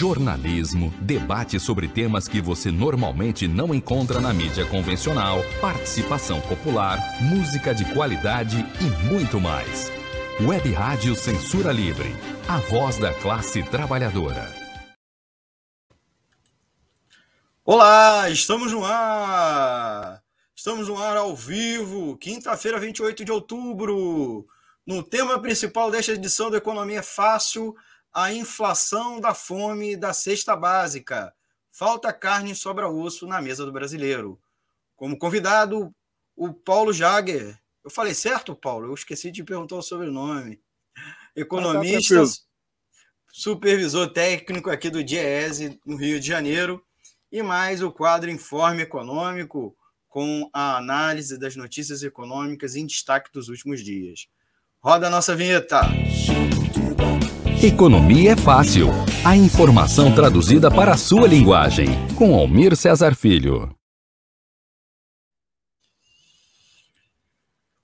[0.00, 7.74] jornalismo, debate sobre temas que você normalmente não encontra na mídia convencional, participação popular, música
[7.74, 9.92] de qualidade e muito mais.
[10.40, 12.16] Web Rádio Censura Livre,
[12.48, 14.50] a voz da classe trabalhadora.
[17.62, 20.22] Olá, estamos no ar!
[20.56, 24.46] Estamos no ar ao vivo, quinta-feira, 28 de outubro.
[24.86, 27.76] No tema principal desta edição do Economia Fácil,
[28.12, 31.32] a inflação da fome da cesta básica.
[31.70, 34.40] Falta carne e sobra osso na mesa do brasileiro.
[34.96, 35.94] Como convidado,
[36.36, 37.58] o Paulo Jager.
[37.82, 38.88] Eu falei certo, Paulo?
[38.88, 40.60] Eu esqueci de perguntar o sobrenome.
[41.34, 42.32] Economista, ah, tá
[43.32, 46.84] supervisor técnico aqui do DIESE, no Rio de Janeiro.
[47.30, 49.76] E mais o quadro Informe Econômico,
[50.08, 54.26] com a análise das notícias econômicas em destaque dos últimos dias.
[54.80, 55.80] Roda a nossa vinheta.
[57.62, 58.86] Economia é fácil.
[59.22, 61.88] A informação traduzida para a sua linguagem.
[62.16, 63.76] Com Almir Cesar Filho.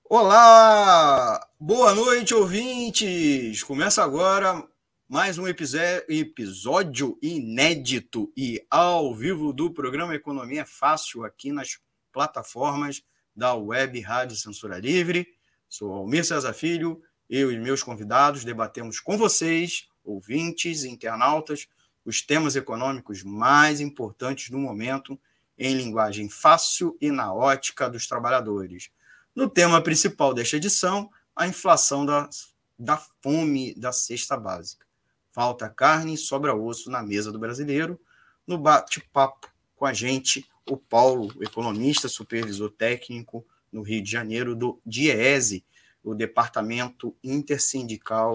[0.09, 1.47] Olá!
[1.59, 3.61] Boa noite, ouvintes!
[3.61, 4.67] Começa agora
[5.07, 11.77] mais um episódio inédito e ao vivo do programa Economia é Fácil aqui nas
[12.11, 13.03] plataformas
[13.35, 15.27] da Web Rádio Censura Livre.
[15.69, 21.67] Sou Almir Cesar Filho eu e meus convidados debatemos com vocês, ouvintes e internautas,
[22.05, 25.19] os temas econômicos mais importantes do momento
[25.57, 28.89] em linguagem fácil e na ótica dos trabalhadores.
[29.35, 32.29] No tema principal desta edição, a inflação da,
[32.77, 34.85] da fome da cesta básica.
[35.31, 37.99] Falta carne e sobra osso na mesa do brasileiro.
[38.45, 44.81] No bate-papo com a gente, o Paulo, economista, supervisor técnico no Rio de Janeiro do
[44.85, 45.63] DIESE,
[46.07, 48.33] o Departamento Intersindical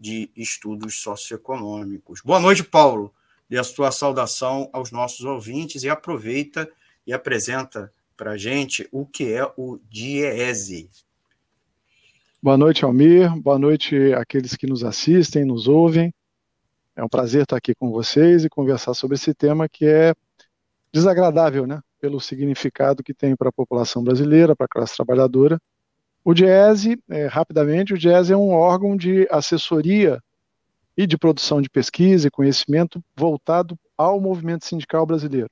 [0.00, 2.22] de Estudos Socioeconômicos.
[2.22, 3.12] Boa noite, Paulo.
[3.48, 6.68] Dê a sua saudação aos nossos ouvintes e aproveita
[7.06, 10.88] e apresenta para a gente o que é o DIESE.
[12.42, 13.30] Boa noite, Almir.
[13.40, 16.14] Boa noite àqueles que nos assistem, nos ouvem.
[16.96, 20.14] É um prazer estar aqui com vocês e conversar sobre esse tema que é
[20.90, 21.80] desagradável, né?
[22.00, 25.60] Pelo significado que tem para a população brasileira, para a classe trabalhadora
[26.24, 30.22] o DIESE, é, rapidamente, o DIESE é um órgão de assessoria
[30.96, 35.50] e de produção de pesquisa e conhecimento voltado ao movimento sindical brasileiro.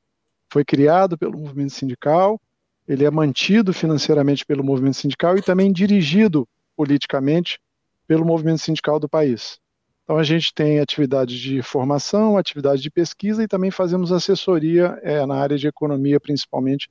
[0.52, 2.40] Foi criado pelo movimento sindical,
[2.86, 7.58] ele é mantido financeiramente pelo movimento sindical e também dirigido politicamente
[8.06, 9.58] pelo movimento sindical do país.
[10.04, 15.24] Então a gente tem atividades de formação, atividade de pesquisa e também fazemos assessoria é,
[15.24, 16.88] na área de economia, principalmente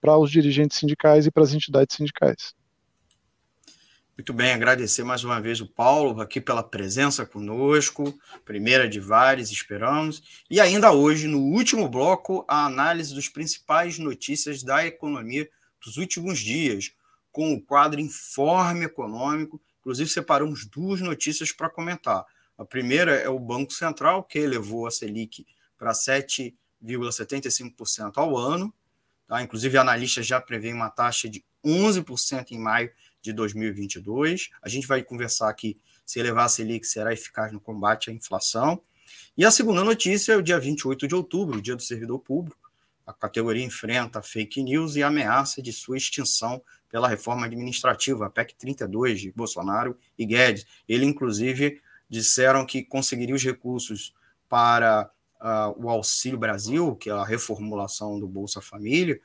[0.00, 2.54] para os dirigentes sindicais e para as entidades sindicais.
[4.22, 9.50] Muito bem, agradecer mais uma vez o Paulo aqui pela presença conosco, primeira de várias,
[9.50, 10.22] esperamos.
[10.48, 15.50] E ainda hoje, no último bloco, a análise dos principais notícias da economia
[15.84, 16.92] dos últimos dias,
[17.32, 19.60] com o quadro Informe Econômico.
[19.80, 22.24] Inclusive, separamos duas notícias para comentar.
[22.56, 25.44] A primeira é o Banco Central, que elevou a Selic
[25.76, 28.72] para 7,75% ao ano.
[29.26, 29.42] Tá?
[29.42, 34.50] Inclusive, analistas já prevêem uma taxa de 11% em maio de 2022.
[34.60, 38.82] A gente vai conversar aqui se elevar a Selic será eficaz no combate à inflação.
[39.36, 42.70] E a segunda notícia é o dia 28 de outubro, dia do servidor público.
[43.06, 48.54] A categoria enfrenta fake news e ameaça de sua extinção pela reforma administrativa, a PEC
[48.54, 50.66] 32 de Bolsonaro e Guedes.
[50.88, 54.14] Ele, inclusive, disseram que conseguiria os recursos
[54.48, 55.10] para
[55.40, 59.18] uh, o Auxílio Brasil, que é a reformulação do Bolsa Família,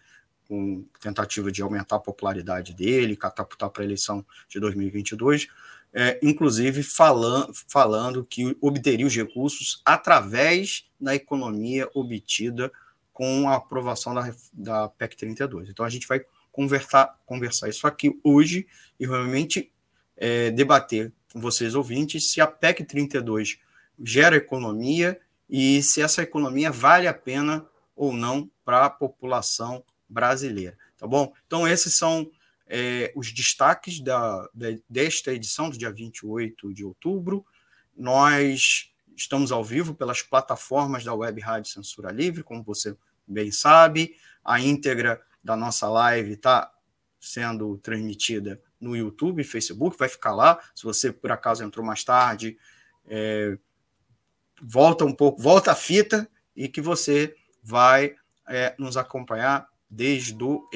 [0.48, 5.48] com tentativa de aumentar a popularidade dele, catapultar para a eleição de 2022,
[5.94, 12.72] é, inclusive falando, falando que obteria os recursos através da economia obtida
[13.14, 15.70] com a aprovação da, da PEC 32.
[15.70, 16.22] Então a gente vai
[16.52, 18.68] conversar, conversar isso aqui hoje
[19.00, 19.72] e realmente
[20.16, 23.60] é, debater com vocês ouvintes se a PEC 32
[24.04, 25.20] gera economia
[25.50, 27.66] e se essa economia vale a pena
[27.96, 31.34] ou não para a população brasileira, tá bom?
[31.46, 32.30] Então, esses são
[32.68, 37.46] é, os destaques da, da, desta edição do dia 28 de outubro.
[37.96, 42.96] Nós estamos ao vivo pelas plataformas da Web Rádio Censura Livre, como você
[43.28, 44.16] bem sabe.
[44.44, 46.72] A íntegra da nossa live está
[47.20, 50.60] sendo transmitida no YouTube Facebook, vai ficar lá.
[50.76, 52.58] Se você por acaso entrou mais tarde,
[53.06, 53.58] é,
[54.62, 58.16] volta um pouco, volta a fita e que você vai
[58.48, 60.70] é, nos acompanhar desde o,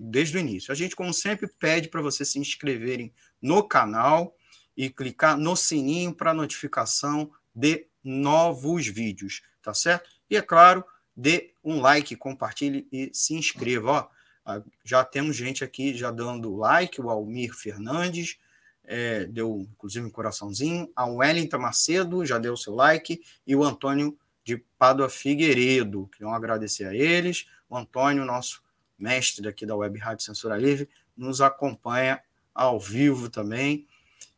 [0.00, 0.72] desde o início.
[0.72, 4.36] A gente, como sempre, pede para vocês se inscreverem no canal
[4.76, 9.42] e clicar no sininho para notificação de novos vídeos.
[9.62, 10.08] tá certo?
[10.30, 10.84] E é claro,
[11.16, 13.90] dê um like, compartilhe e se inscreva.
[13.90, 14.08] Ó,
[14.44, 18.38] ah, já temos gente aqui já dando like, o Almir Fernandes
[18.86, 24.16] é, deu inclusive um coraçãozinho, a Wellington Macedo já deu seu like e o Antônio
[24.44, 26.08] de Pádua Figueiredo.
[26.12, 27.46] Queriam agradecer a eles.
[27.68, 28.62] O Antônio, nosso
[28.98, 32.22] mestre daqui da Web Rádio Censura Livre, nos acompanha
[32.54, 33.86] ao vivo também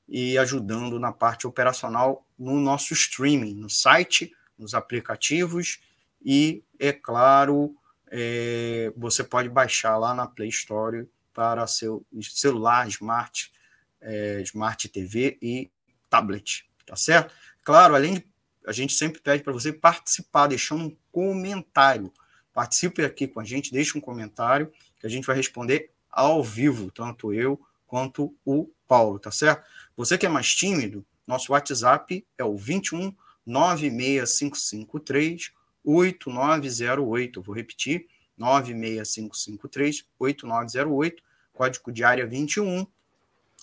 [0.08, 5.80] e ajudando na parte operacional no nosso streaming, no site, nos aplicativos
[6.25, 7.76] e, é claro,
[8.10, 13.52] é, você pode baixar lá na Play Store para seu celular, smart,
[14.00, 15.70] é, smart TV e
[16.10, 17.32] tablet, tá certo?
[17.62, 18.26] Claro, além de
[18.66, 22.12] a gente sempre pede para você participar, deixando um comentário.
[22.58, 26.90] Participe aqui com a gente, deixe um comentário que a gente vai responder ao vivo,
[26.90, 29.62] tanto eu quanto o Paulo, tá certo?
[29.96, 33.14] Você que é mais tímido, nosso WhatsApp é o 21
[33.46, 35.52] 96553
[35.84, 37.40] 8908.
[37.40, 41.22] Vou repetir: 96553 8908,
[41.52, 42.84] código de área 21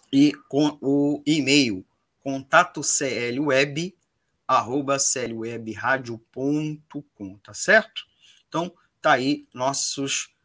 [0.09, 1.85] e com o e-mail
[2.23, 3.93] contato clweb
[4.47, 8.05] arroba clwebradio.com, tá certo?
[8.47, 8.73] Então,
[9.09, 10.35] tá aí nossos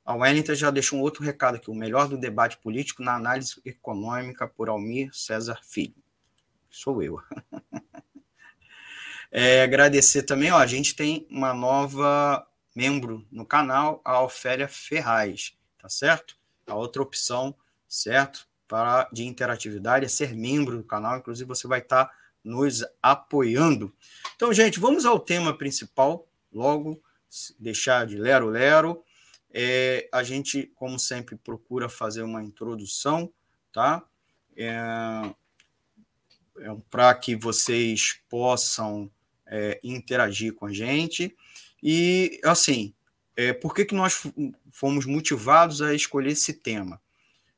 [0.04, 3.60] A Wellington já deixou um outro recado aqui: o melhor do debate político na análise
[3.64, 5.94] econômica por Almir César Filho.
[6.70, 7.20] Sou eu.
[9.30, 15.54] é, agradecer também, ó, a gente tem uma nova membro no canal, a Ofélia Ferraz,
[15.78, 16.36] tá certo?
[16.66, 17.54] A outra opção,
[17.86, 18.48] certo?
[18.66, 23.94] Para, de interatividade é ser membro do canal, inclusive você vai estar tá nos apoiando.
[24.34, 27.02] Então, gente, vamos ao tema principal, logo,
[27.58, 29.04] deixar de lero-lero.
[29.52, 33.32] É, a gente, como sempre, procura fazer uma introdução,
[33.72, 34.02] tá?
[34.56, 34.76] É,
[36.58, 39.10] é para que vocês possam
[39.46, 41.36] é, interagir com a gente.
[41.82, 42.94] E, assim,
[43.36, 44.22] é, por que, que nós
[44.70, 47.00] fomos motivados a escolher esse tema?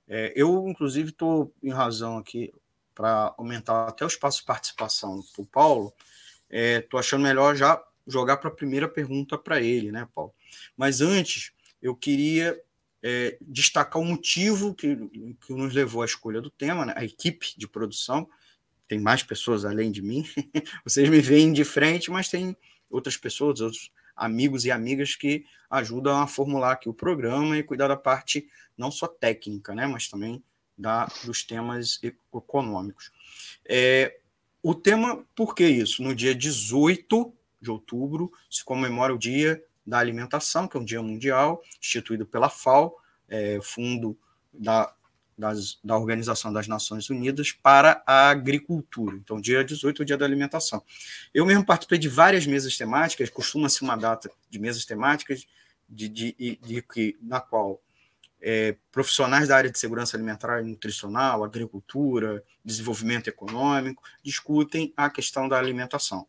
[0.09, 2.53] É, eu, inclusive, estou em razão aqui
[2.95, 5.93] para aumentar até o espaço de participação para o Paulo.
[6.51, 10.33] Estou é, achando melhor já jogar para a primeira pergunta para ele, né, Paulo?
[10.77, 11.53] Mas antes,
[11.85, 12.59] eu queria
[13.03, 14.97] é, destacar o motivo que,
[15.47, 16.95] que nos levou à escolha do tema, né?
[16.97, 18.27] a equipe de produção.
[18.89, 20.27] Tem mais pessoas além de mim.
[20.83, 22.57] Vocês me veem de frente, mas tem
[22.89, 27.89] outras pessoas, outros amigos e amigas que ajudam a formular aqui o programa e cuidar
[27.89, 28.49] da parte
[28.79, 30.43] não só técnica, né, mas também
[30.77, 32.01] da, dos temas
[32.33, 33.13] econômicos.
[33.67, 34.21] É,
[34.63, 36.03] o tema, por que isso?
[36.03, 41.03] No dia 18 de outubro se comemora o Dia da Alimentação, que é um dia
[41.03, 42.97] mundial, instituído pela FAO,
[43.29, 44.19] é, Fundo
[44.53, 44.95] da,
[45.37, 49.17] das, da Organização das Nações Unidas para a Agricultura.
[49.17, 50.83] Então, dia 18 é o Dia da Alimentação.
[51.33, 55.47] Eu mesmo participei de várias mesas temáticas, costuma-se uma data de mesas temáticas,
[55.89, 57.81] de, de, de, de na qual
[58.41, 65.49] é, profissionais da área de segurança alimentar e nutricional, agricultura, desenvolvimento econômico, discutem a questão
[65.49, 66.27] da alimentação.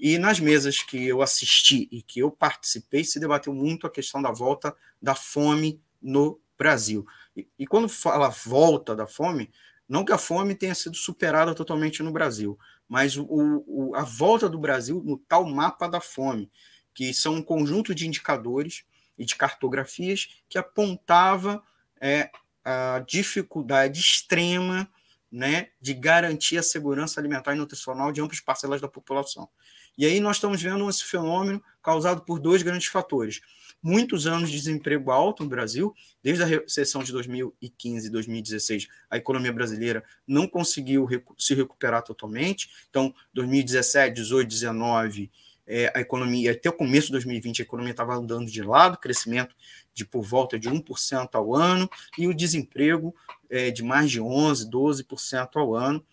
[0.00, 4.22] E nas mesas que eu assisti e que eu participei, se debateu muito a questão
[4.22, 7.06] da volta da fome no Brasil.
[7.36, 9.50] E, e quando fala volta da fome,
[9.86, 14.48] não que a fome tenha sido superada totalmente no Brasil, mas o, o, a volta
[14.48, 16.50] do Brasil no tal mapa da fome,
[16.94, 18.84] que são um conjunto de indicadores
[19.18, 21.62] e de cartografias que apontava
[22.00, 22.30] é,
[22.64, 24.90] a dificuldade extrema
[25.30, 29.48] né, de garantir a segurança alimentar e nutricional de amplas parcelas da população.
[29.96, 33.40] E aí nós estamos vendo esse fenômeno causado por dois grandes fatores.
[33.82, 39.16] Muitos anos de desemprego alto no Brasil, desde a recessão de 2015 e 2016, a
[39.16, 42.68] economia brasileira não conseguiu se recuperar totalmente.
[42.90, 45.30] Então, 2017, 18, 19,
[45.66, 49.54] é, a economia, até o começo de 2020, a economia estava andando de lado, crescimento
[49.94, 53.14] de por volta de 1% ao ano, e o desemprego
[53.48, 56.04] é, de mais de 11%, 12% ao ano.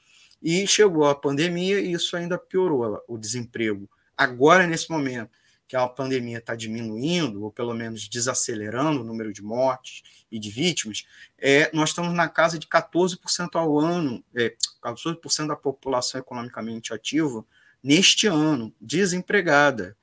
[0.41, 3.89] E chegou a pandemia e isso ainda piorou o desemprego.
[4.15, 5.31] Agora, nesse momento
[5.67, 10.01] que a pandemia está diminuindo, ou pelo menos desacelerando o número de mortes
[10.31, 11.05] e de vítimas,
[11.37, 17.45] é, nós estamos na casa de 14% ao ano, é, 14% da população economicamente ativa
[17.83, 19.97] neste ano, desempregada.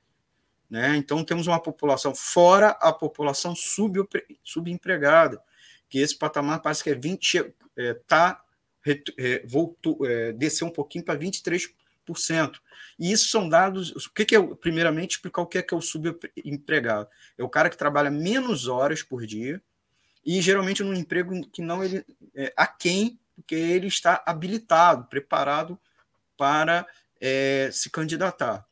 [0.69, 0.95] Né?
[0.97, 3.53] Então, temos uma população, fora a população
[4.43, 5.41] subempregada,
[5.89, 8.44] que esse patamar parece que é 20, é, tá, é,
[9.45, 11.71] voltou, é, desceu um pouquinho para 23%.
[12.99, 13.91] E isso são dados.
[14.05, 17.09] O que, que é, primeiramente, explicar o que é, que é o subempregado?
[17.37, 19.61] É o cara que trabalha menos horas por dia
[20.25, 25.79] e geralmente num emprego que não ele é aquém, porque ele está habilitado, preparado
[26.37, 26.87] para
[27.21, 28.65] é, se candidatar.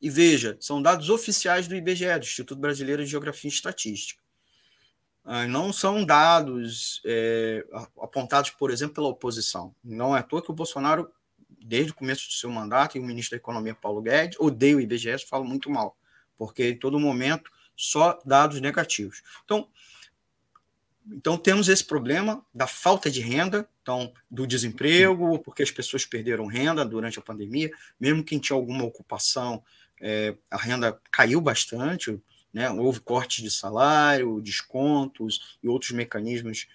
[0.00, 4.25] E veja, são dados oficiais do IBGE, do Instituto Brasileiro de Geografia e Estatística.
[5.28, 7.66] Ah, não são dados é,
[8.00, 9.74] apontados, por exemplo, pela oposição.
[9.82, 11.10] Não é à toa que o Bolsonaro,
[11.60, 14.80] desde o começo do seu mandato, e o ministro da Economia, Paulo Guedes, odeia o
[14.80, 15.98] IBGE, fala muito mal,
[16.38, 19.24] porque em todo momento só dados negativos.
[19.44, 19.68] Então,
[21.10, 26.46] então temos esse problema da falta de renda, então do desemprego, porque as pessoas perderam
[26.46, 29.60] renda durante a pandemia, mesmo quem tinha alguma ocupação,
[30.00, 32.16] é, a renda caiu bastante,
[32.56, 32.70] né?
[32.70, 36.66] houve cortes de salário, descontos e outros mecanismos,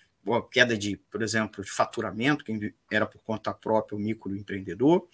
[0.51, 5.07] queda de, por exemplo, de faturamento, quem era por conta própria o microempreendedor.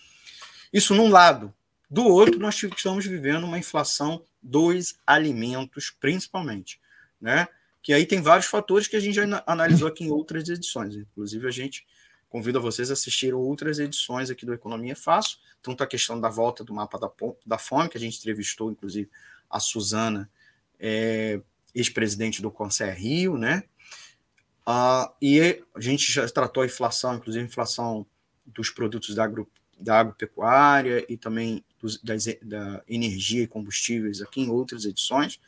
[0.74, 1.54] Isso num lado.
[1.90, 6.82] Do outro, nós estamos vivendo uma inflação dos alimentos, principalmente.
[7.20, 7.48] Né?
[7.88, 10.94] que aí tem vários fatores que a gente já analisou aqui em outras edições.
[10.94, 11.88] Inclusive, a gente
[12.28, 16.66] convida vocês a assistir outras edições aqui do Economia Fácil, tanto a questão da volta
[16.66, 17.10] do mapa da,
[17.46, 19.10] da fome, que a gente entrevistou, inclusive,
[19.50, 20.30] a Suzana,
[20.80, 21.40] é,
[21.74, 23.64] ex-presidente do Conselho Rio, né?
[24.66, 28.06] Ah, e a gente já tratou a inflação, inclusive a inflação
[28.46, 34.42] dos produtos da, agro, da agropecuária e também dos, das, da energia e combustíveis aqui
[34.42, 35.40] em outras edições,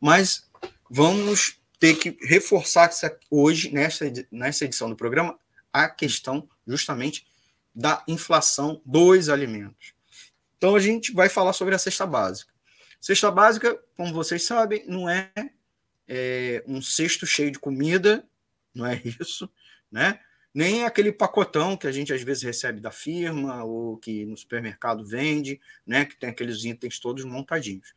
[0.00, 0.48] mas
[0.90, 2.90] vamos ter que reforçar
[3.30, 5.38] hoje, nessa, nessa edição do programa,
[5.72, 7.26] a questão justamente
[7.74, 9.92] da inflação dos alimentos.
[10.56, 12.55] Então, a gente vai falar sobre a cesta básica.
[13.00, 15.30] Cesta básica, como vocês sabem, não é,
[16.08, 18.26] é um cesto cheio de comida,
[18.74, 19.50] não é isso,
[19.90, 20.20] né?
[20.54, 25.04] Nem aquele pacotão que a gente às vezes recebe da firma ou que no supermercado
[25.04, 26.06] vende, né?
[26.06, 27.94] Que tem aqueles itens todos montadinhos.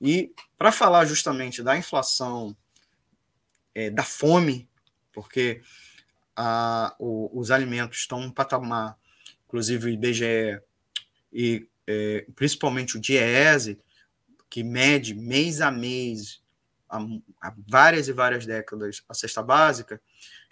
[0.00, 2.56] E para falar justamente da inflação
[3.74, 4.68] é, da fome,
[5.12, 5.60] porque
[6.34, 8.96] a, o, os alimentos estão em patamar,
[9.46, 10.60] inclusive o IBGE
[11.32, 13.78] e é, principalmente o DIEESE,
[14.48, 16.42] que mede mês a mês,
[16.88, 20.00] há, várias e várias décadas, a cesta básica,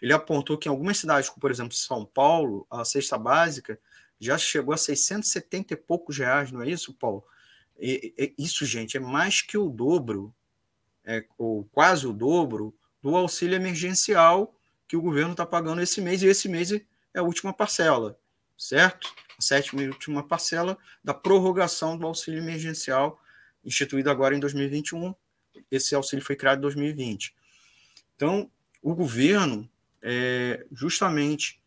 [0.00, 3.78] ele apontou que em algumas cidades, como por exemplo São Paulo, a cesta básica
[4.20, 7.24] já chegou a 670 e poucos reais, não é isso, Paulo?
[7.78, 10.34] E, e, isso, gente, é mais que o dobro,
[11.04, 14.54] é, ou quase o dobro do auxílio emergencial
[14.88, 16.84] que o governo está pagando esse mês, e esse mês é
[17.14, 18.18] a última parcela,
[18.56, 19.12] certo?
[19.38, 23.20] A sétima e última parcela da prorrogação do auxílio emergencial,
[23.66, 25.14] instituído agora em 2021.
[25.70, 27.34] Esse auxílio foi criado em 2020.
[28.14, 28.50] Então,
[28.82, 29.68] o governo,
[30.00, 31.60] é, justamente,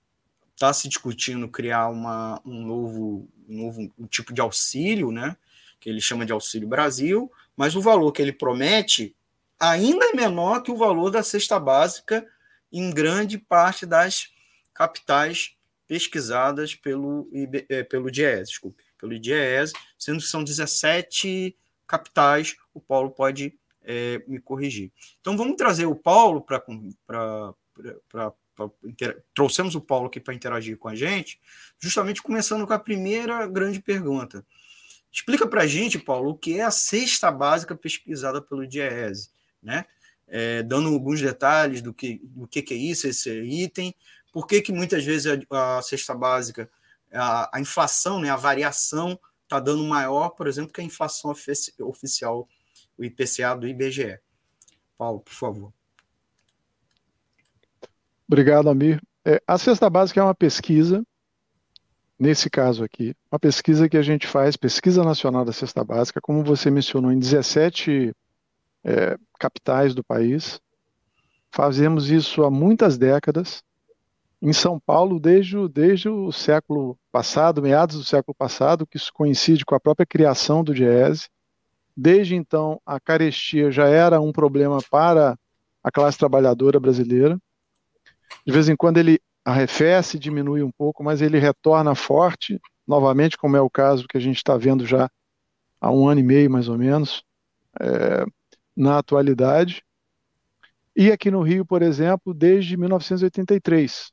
[0.56, 5.38] está se discutindo criar uma, um novo, um novo um tipo de auxílio, né?
[5.79, 9.15] Que ele chama de Auxílio Brasil, mas o valor que ele promete
[9.60, 12.25] ainda é menor que o valor da cesta básica
[12.72, 14.29] em grande parte das
[14.74, 15.56] capitais
[15.88, 17.29] pesquisadas pelo,
[17.68, 21.58] é, pelo DIES, desculpe, pelo DIES, sendo que são 17
[21.89, 24.91] capitais, o Paulo pode é, me corrigir.
[25.19, 27.53] Então vamos trazer o Paulo para.
[29.34, 31.39] Trouxemos o Paulo aqui para interagir com a gente,
[31.79, 34.46] justamente começando com a primeira grande pergunta.
[35.12, 39.31] Explica para a gente, Paulo, o que é a cesta básica pesquisada pelo DIES
[39.62, 39.86] né?
[40.27, 43.96] É, dando alguns detalhes do que, do que, que é isso, esse item,
[44.31, 46.69] por que, que muitas vezes a, a cesta básica,
[47.12, 49.19] a, a, inflação, né, a variação
[49.50, 51.34] está dando maior, por exemplo, que a inflação
[51.82, 52.48] oficial,
[52.96, 54.20] o IPCA do IBGE.
[54.96, 55.74] Paulo, por favor.
[58.27, 59.01] Obrigado, Amir.
[59.25, 61.03] É, a cesta básica é uma pesquisa,
[62.18, 66.44] nesse caso aqui, uma pesquisa que a gente faz, Pesquisa Nacional da Cesta Básica, como
[66.44, 68.13] você mencionou, em 17
[68.84, 70.62] é, capitais do país.
[71.51, 73.63] Fazemos isso há muitas décadas.
[74.41, 79.12] Em São Paulo, desde, o, desde o século passado, meados do século passado, que isso
[79.13, 81.27] coincide com a própria criação do Diese.
[81.96, 85.38] Desde então, a carestia já era um problema para
[85.84, 87.38] a classe trabalhadora brasileira.
[88.46, 93.58] De vez em quando ele arrefece, diminui um pouco, mas ele retorna forte, novamente, como
[93.58, 95.10] é o caso que a gente está vendo já
[95.81, 97.24] há um ano e meio, mais ou menos.
[97.79, 98.25] É,
[98.75, 99.84] na atualidade.
[100.96, 104.12] E aqui no Rio, por exemplo, desde 1983.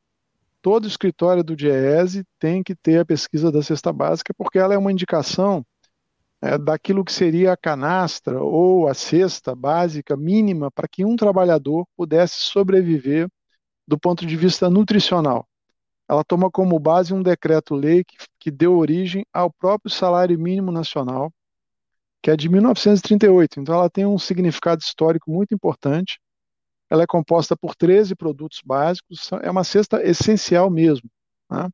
[0.66, 4.76] Todo escritório do DIEESE tem que ter a pesquisa da cesta básica, porque ela é
[4.76, 5.64] uma indicação
[6.42, 11.86] é, daquilo que seria a canastra ou a cesta básica mínima para que um trabalhador
[11.96, 13.28] pudesse sobreviver
[13.86, 15.46] do ponto de vista nutricional.
[16.08, 21.32] Ela toma como base um decreto-lei que, que deu origem ao próprio salário mínimo nacional,
[22.20, 23.60] que é de 1938.
[23.60, 26.18] Então, ela tem um significado histórico muito importante.
[26.90, 31.10] Ela é composta por 13 produtos básicos, é uma cesta essencial mesmo.
[31.50, 31.68] Né?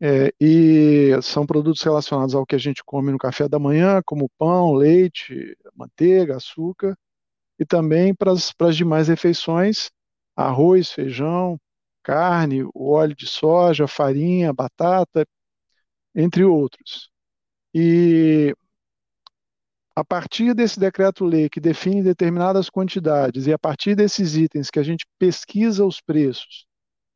[0.00, 4.30] É, e são produtos relacionados ao que a gente come no café da manhã, como
[4.38, 6.96] pão, leite, manteiga, açúcar,
[7.58, 9.90] e também para as, demais refeições,
[10.36, 11.58] arroz, feijão,
[12.02, 15.26] carne, óleo de soja, farinha, batata,
[16.14, 17.10] entre outros.
[17.74, 18.54] E
[19.98, 24.82] a partir desse decreto-lei que define determinadas quantidades e a partir desses itens que a
[24.82, 26.66] gente pesquisa os preços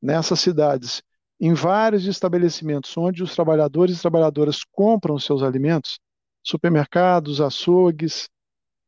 [0.03, 1.01] nessas cidades
[1.41, 6.01] em vários estabelecimentos onde os trabalhadores e trabalhadoras compram seus alimentos,
[6.43, 8.29] supermercados, açougues,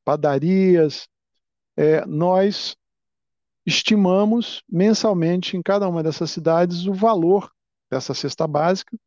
[0.04, 1.06] padarias,
[1.76, 2.76] é, nós
[3.64, 7.48] estimamos mensalmente em cada uma dessas cidades o valor
[7.88, 8.98] dessa cesta básica.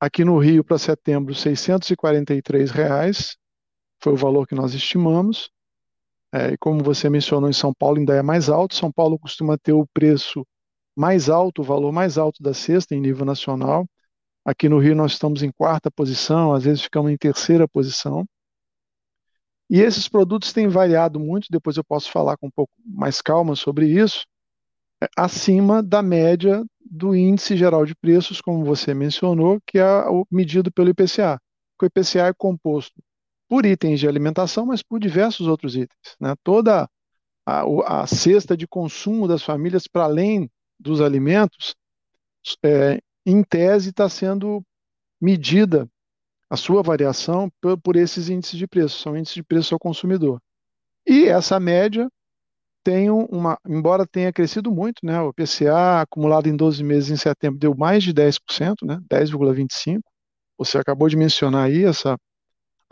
[0.00, 3.36] Aqui no Rio, para setembro, 643 reais
[4.04, 5.50] foi o valor que nós estimamos.
[6.30, 8.74] É, e como você mencionou, em São Paulo ainda é mais alto.
[8.74, 10.46] São Paulo costuma ter o preço
[10.94, 13.86] mais alto, o valor mais alto da cesta em nível nacional.
[14.44, 18.26] Aqui no Rio nós estamos em quarta posição, às vezes ficamos em terceira posição.
[19.70, 23.56] E esses produtos têm variado muito, depois eu posso falar com um pouco mais calma
[23.56, 24.26] sobre isso,
[25.02, 30.26] é, acima da média do índice geral de preços, como você mencionou, que é o
[30.30, 31.40] medido pelo IPCA.
[31.80, 33.02] O IPCA é composto
[33.48, 36.16] por itens de alimentação, mas por diversos outros itens.
[36.20, 36.34] Né?
[36.42, 36.88] Toda
[37.46, 41.74] a, a cesta de consumo das famílias, para além dos alimentos,
[42.64, 44.62] é, em tese, está sendo
[45.20, 45.88] medida
[46.50, 50.40] a sua variação por, por, esses índices de preço, são índices de preço ao consumidor.
[51.06, 52.08] E essa média
[52.84, 57.58] tem uma, embora tenha crescido muito, né, o PCA acumulado em 12 meses em setembro
[57.58, 60.00] deu mais de 10%, né, 10,25%.
[60.58, 62.16] Você acabou de mencionar aí essa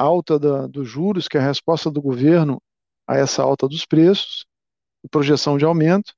[0.02, 2.60] alta da, dos juros, que é a resposta do governo
[3.06, 4.46] a essa alta dos preços,
[5.10, 6.12] projeção de aumento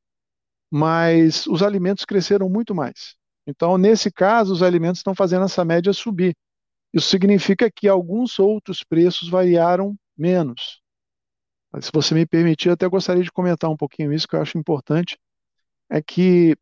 [0.76, 3.14] mas os alimentos cresceram muito mais.
[3.46, 6.34] Então, nesse caso, os alimentos estão fazendo essa média subir.
[6.92, 10.80] Isso significa que alguns outros preços variaram menos.
[11.80, 14.58] Se você me permitir, eu até gostaria de comentar um pouquinho isso, que eu acho
[14.58, 15.16] importante.
[15.88, 16.56] É que,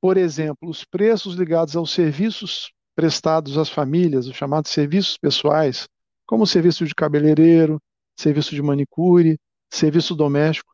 [0.00, 5.88] por exemplo, os preços ligados aos serviços prestados às famílias, os chamados serviços pessoais,
[6.26, 7.80] como serviço de cabeleireiro,
[8.16, 9.38] serviço de manicure,
[9.70, 10.72] serviço doméstico,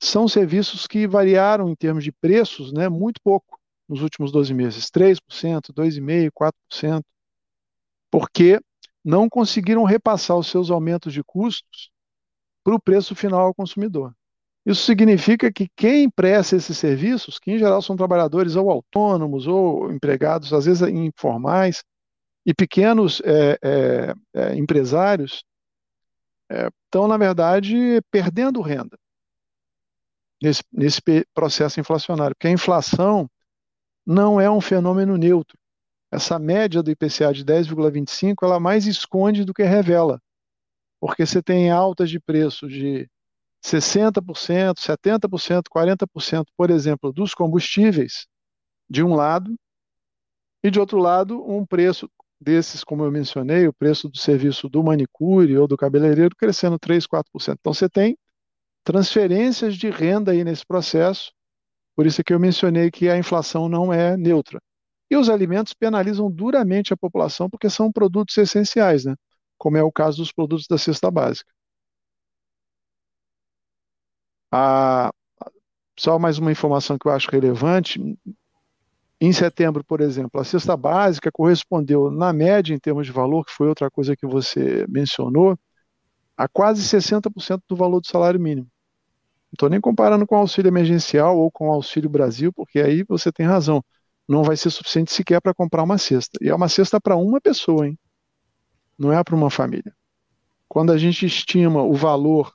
[0.00, 4.90] são serviços que variaram em termos de preços né, muito pouco nos últimos 12 meses.
[4.90, 6.30] 3%, 2,5%,
[6.72, 7.02] 4%,
[8.10, 8.60] porque
[9.04, 11.90] não conseguiram repassar os seus aumentos de custos
[12.62, 14.14] para o preço final ao consumidor.
[14.64, 19.92] Isso significa que quem presta esses serviços, que em geral são trabalhadores ou autônomos ou
[19.92, 21.84] empregados, às vezes informais,
[22.44, 25.44] e pequenos é, é, é, empresários,
[26.86, 28.98] estão, na verdade, perdendo renda
[30.42, 31.00] nesse, nesse
[31.32, 33.28] processo inflacionário, porque a inflação
[34.06, 35.58] não é um fenômeno neutro.
[36.12, 40.20] Essa média do IPCA de 10,25 ela mais esconde do que revela,
[41.00, 43.08] porque você tem altas de preço de
[43.64, 48.26] 60%, 70%, 40%, por exemplo, dos combustíveis,
[48.88, 49.54] de um lado,
[50.62, 52.08] e de outro lado, um preço
[52.40, 57.06] desses, como eu mencionei, o preço do serviço do manicure ou do cabeleireiro crescendo 3,
[57.06, 57.56] 4%.
[57.60, 58.16] Então você tem
[58.84, 61.32] transferências de renda aí nesse processo.
[61.96, 64.60] Por isso é que eu mencionei que a inflação não é neutra.
[65.10, 69.14] E os alimentos penalizam duramente a população porque são produtos essenciais, né?
[69.58, 71.50] como é o caso dos produtos da cesta básica.
[74.52, 75.10] A,
[75.98, 78.00] só mais uma informação que eu acho relevante.
[79.24, 83.52] Em setembro, por exemplo, a cesta básica correspondeu, na média, em termos de valor, que
[83.52, 85.58] foi outra coisa que você mencionou,
[86.36, 88.66] a quase 60% do valor do salário mínimo.
[89.46, 93.02] Não estou nem comparando com o auxílio emergencial ou com o auxílio Brasil, porque aí
[93.02, 93.82] você tem razão.
[94.28, 96.38] Não vai ser suficiente sequer para comprar uma cesta.
[96.42, 97.98] E é uma cesta para uma pessoa, hein?
[98.98, 99.96] Não é para uma família.
[100.68, 102.52] Quando a gente estima o valor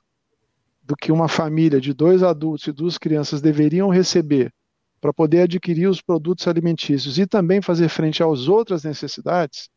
[0.84, 4.54] do que uma família de dois adultos e duas crianças deveriam receber
[5.00, 9.70] para poder adquirir os produtos alimentícios e também fazer frente às outras necessidades,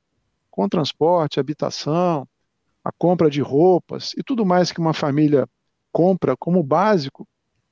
[0.51, 2.27] com transporte, habitação,
[2.83, 5.47] a compra de roupas e tudo mais que uma família
[5.91, 7.27] compra como básico,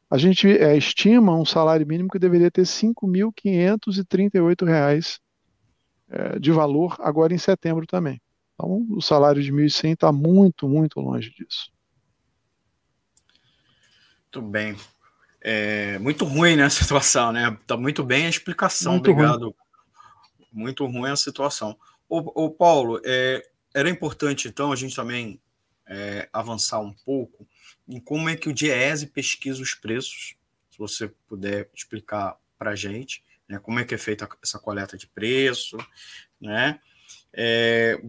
[0.09, 5.19] a gente é, estima um salário mínimo que deveria ter R$ 5.538
[6.09, 8.21] é, de valor agora em setembro também.
[8.53, 11.71] Então, o salário de 1.100 está muito, muito longe disso.
[14.23, 14.75] Muito bem.
[15.41, 17.57] É muito ruim né, a situação, né?
[17.61, 19.43] Está muito bem a explicação, muito obrigado.
[19.43, 19.53] Ruim.
[20.51, 21.77] Muito ruim a situação.
[22.07, 25.39] Ô, ô Paulo, é, era importante, então, a gente também
[25.87, 27.47] é, avançar um pouco
[27.87, 30.35] em como é que o Diese pesquisa os preços,
[30.69, 34.97] se você puder explicar para a gente, né, como é que é feita essa coleta
[34.97, 35.77] de preço,
[36.39, 36.79] né?
[37.33, 37.99] É,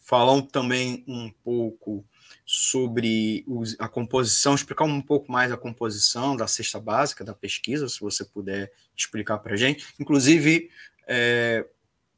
[0.00, 2.04] falar também um pouco
[2.44, 7.88] sobre os, a composição, explicar um pouco mais a composição da cesta básica da pesquisa,
[7.88, 9.86] se você puder explicar para a gente.
[9.98, 10.70] Inclusive,
[11.06, 11.66] é,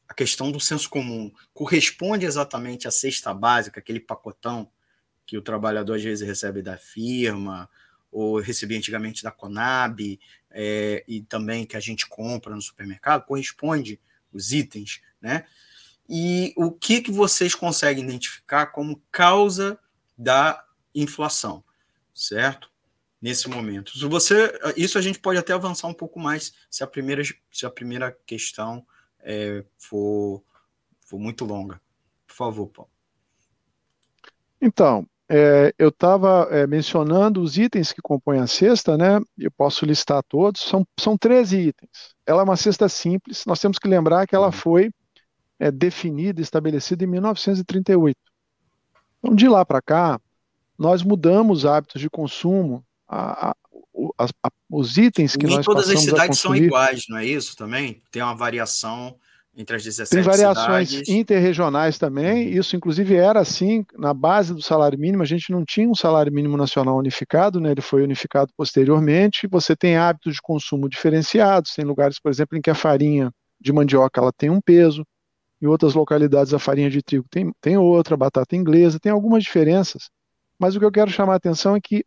[0.09, 4.71] a questão do senso comum corresponde exatamente à cesta básica, aquele pacotão
[5.25, 7.71] que o trabalhador às vezes recebe da firma,
[8.11, 10.19] ou recebia antigamente da Conab,
[10.51, 14.01] é, e também que a gente compra no supermercado, corresponde
[14.33, 15.45] os itens, né?
[16.09, 19.79] E o que, que vocês conseguem identificar como causa
[20.21, 20.63] da
[20.95, 21.65] inflação,
[22.15, 22.71] certo?
[23.23, 23.99] Nesse momento.
[23.99, 27.67] Se você, isso a gente pode até avançar um pouco mais se a primeira, se
[27.67, 28.87] a primeira questão
[29.21, 30.43] é, for,
[31.07, 31.81] for muito longa.
[32.27, 32.91] Por favor, Paulo.
[34.61, 39.21] Então, é, eu estava é, mencionando os itens que compõem a cesta, né?
[39.39, 40.63] Eu posso listar todos.
[40.63, 42.15] São, são 13 itens.
[42.27, 43.45] Ela é uma cesta simples.
[43.47, 44.53] Nós temos que lembrar que ela uhum.
[44.53, 44.91] foi
[45.59, 48.30] é, definida, estabelecida em 1938.
[49.21, 50.21] Então, de lá para cá,
[50.79, 52.85] nós mudamos hábitos de consumo.
[53.07, 53.55] A, a,
[54.19, 58.03] a, os itens que Nem nós todas as cidades são iguais, não é isso também?
[58.11, 59.15] Tem uma variação
[59.55, 61.09] entre as 17 Tem variações cidades.
[61.09, 62.61] interregionais também, uhum.
[62.61, 66.33] isso inclusive era assim, na base do salário mínimo, a gente não tinha um salário
[66.33, 71.85] mínimo nacional unificado, né, ele foi unificado posteriormente, você tem hábitos de consumo diferenciados, tem
[71.85, 73.31] lugares, por exemplo, em que a farinha
[73.61, 75.05] de mandioca ela tem um peso,
[75.61, 79.43] em outras localidades a farinha de trigo tem, tem outra, a batata inglesa, tem algumas
[79.43, 80.11] diferenças,
[80.59, 82.05] mas o que eu quero chamar a atenção é que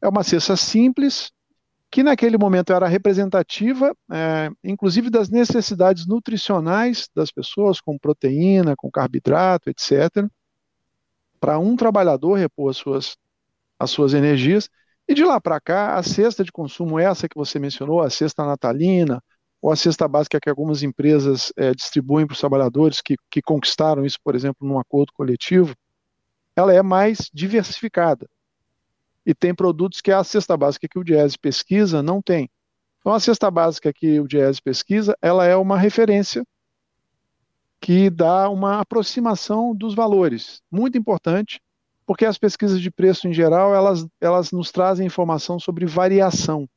[0.00, 1.32] é uma cesta simples,
[1.90, 8.90] que naquele momento era representativa, é, inclusive das necessidades nutricionais das pessoas, com proteína, com
[8.90, 10.28] carboidrato, etc.,
[11.40, 13.16] para um trabalhador repor as suas,
[13.78, 14.68] as suas energias.
[15.08, 18.44] E de lá para cá, a cesta de consumo, essa que você mencionou, a cesta
[18.44, 19.22] natalina,
[19.66, 24.06] ou a cesta básica que algumas empresas é, distribuem para os trabalhadores que, que conquistaram
[24.06, 25.74] isso, por exemplo, num acordo coletivo,
[26.54, 28.28] ela é mais diversificada
[29.26, 32.48] e tem produtos que a cesta básica que o Diese pesquisa não tem.
[33.00, 36.46] Então, a cesta básica que o Diese pesquisa, ela é uma referência
[37.80, 41.60] que dá uma aproximação dos valores, muito importante,
[42.06, 46.68] porque as pesquisas de preço em geral, elas, elas nos trazem informação sobre variação.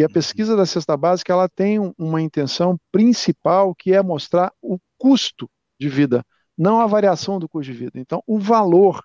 [0.00, 4.78] E a pesquisa da cesta básica, ela tem uma intenção principal, que é mostrar o
[4.96, 5.46] custo
[5.78, 6.24] de vida,
[6.56, 8.00] não a variação do custo de vida.
[8.00, 9.04] Então, o valor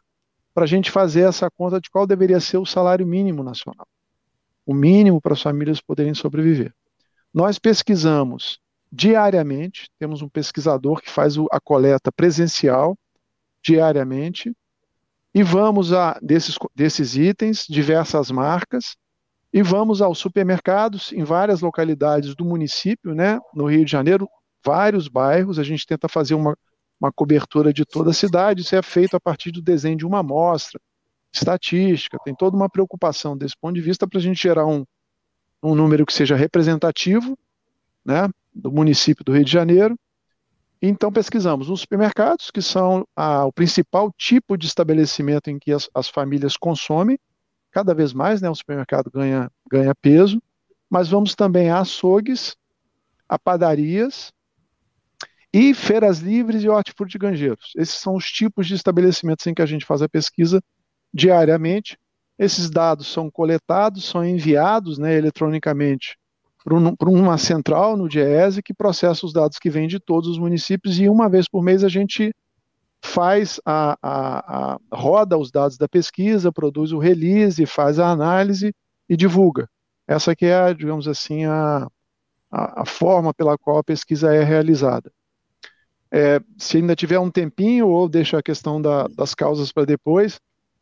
[0.53, 3.85] para a gente fazer essa conta de qual deveria ser o salário mínimo nacional.
[4.65, 6.73] O mínimo para as famílias poderem sobreviver.
[7.33, 8.57] Nós pesquisamos
[8.89, 12.97] diariamente, temos um pesquisador que faz a coleta presencial
[13.61, 14.55] diariamente,
[15.33, 18.95] e vamos a desses, desses itens, diversas marcas,
[19.55, 23.39] e vamos aos supermercados em várias localidades do município, né?
[23.53, 24.27] No Rio de Janeiro,
[24.63, 26.57] vários bairros, a gente tenta fazer uma
[26.99, 30.19] uma cobertura de toda a cidade, isso é feito a partir do desenho de uma
[30.19, 30.79] amostra,
[31.31, 34.85] estatística, tem toda uma preocupação desse ponto de vista para a gente gerar um,
[35.61, 37.37] um número que seja representativo
[38.03, 39.99] né, do município do Rio de Janeiro.
[40.81, 45.89] Então pesquisamos os supermercados, que são a, o principal tipo de estabelecimento em que as,
[45.93, 47.19] as famílias consomem,
[47.75, 50.41] cada vez mais né, o supermercado ganha, ganha peso,
[50.89, 52.55] mas vamos também a açougues,
[53.27, 54.31] a padarias,
[55.53, 57.73] e feiras livres e hortifruti granjeiros.
[57.75, 60.61] Esses são os tipos de estabelecimentos em que a gente faz a pesquisa
[61.13, 61.97] diariamente.
[62.39, 66.17] Esses dados são coletados, são enviados né, eletronicamente
[66.63, 70.97] para uma central no DIESE que processa os dados que vêm de todos os municípios
[70.97, 72.33] e uma vez por mês a gente
[73.05, 78.73] faz a, a, a roda os dados da pesquisa, produz o release, faz a análise
[79.07, 79.69] e divulga.
[80.07, 81.87] Essa que é, digamos assim, a,
[82.51, 85.11] a, forma pela qual a pesquisa é realizada.
[86.11, 90.39] É, se ainda tiver um tempinho, ou deixa a questão da, das causas para depois,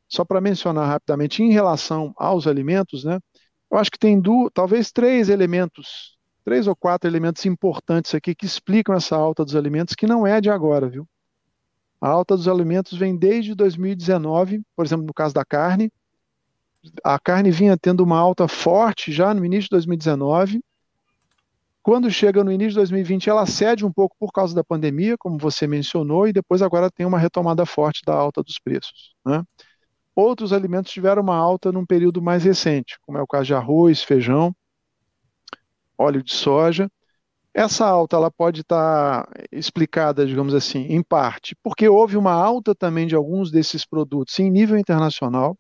[0.08, 3.20] só para mencionar rapidamente, em relação aos alimentos, né,
[3.72, 8.46] eu acho que tem duas, talvez três elementos, três ou quatro elementos importantes aqui que
[8.46, 11.08] explicam essa alta dos alimentos, que não é de agora, viu?
[12.04, 15.90] A alta dos alimentos vem desde 2019, por exemplo, no caso da carne.
[17.02, 20.62] A carne vinha tendo uma alta forte já no início de 2019,
[21.82, 25.38] Quando chega no início de 2020, ela cede um pouco por causa da pandemia, como
[25.38, 29.16] você mencionou, e depois agora tem uma retomada forte da alta dos preços.
[29.26, 29.42] Né?
[30.14, 34.04] Outros alimentos tiveram uma alta num período mais recente, como é o caso de arroz,
[34.04, 34.54] feijão,
[35.98, 36.90] óleo de soja.
[37.54, 43.06] Essa alta ela pode estar explicada, digamos assim, em parte, porque houve uma alta também
[43.06, 45.56] de alguns desses produtos em nível internacional.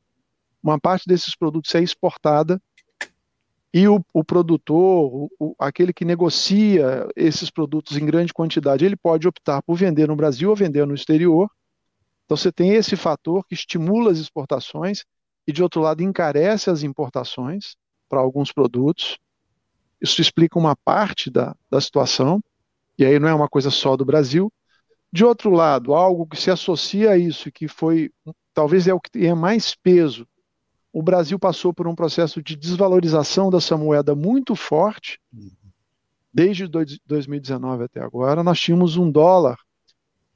[0.61, 2.59] Uma parte desses produtos é exportada
[3.73, 9.27] e o, o produtor, o, aquele que negocia esses produtos em grande quantidade, ele pode
[9.27, 11.49] optar por vender no Brasil ou vender no exterior.
[12.25, 15.03] Então você tem esse fator que estimula as exportações
[15.47, 17.75] e, de outro lado, encarece as importações
[18.07, 19.17] para alguns produtos.
[20.03, 22.43] Isso explica uma parte da, da situação,
[22.99, 24.51] e aí não é uma coisa só do Brasil.
[25.11, 28.11] De outro lado, algo que se associa a isso, que foi
[28.53, 30.27] talvez é o que tenha mais peso,
[30.91, 35.19] o Brasil passou por um processo de desvalorização dessa moeda muito forte,
[36.31, 38.43] desde 2019 até agora.
[38.43, 39.57] Nós tínhamos um dólar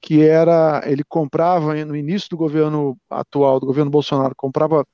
[0.02, 4.86] que era, ele comprava no início do governo atual, do governo Bolsonaro, comprava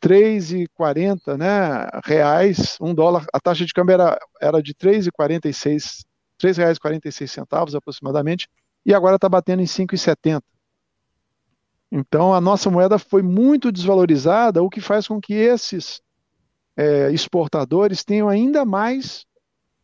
[0.00, 6.04] 3,40 né, reais, um dólar, a taxa de câmbio era, era de 3,46,
[6.42, 8.48] R$ reais 46 centavos aproximadamente,
[8.84, 10.42] e agora está batendo em 5,70.
[11.92, 16.00] Então a nossa moeda foi muito desvalorizada, o que faz com que esses
[16.76, 19.26] é, exportadores tenham ainda mais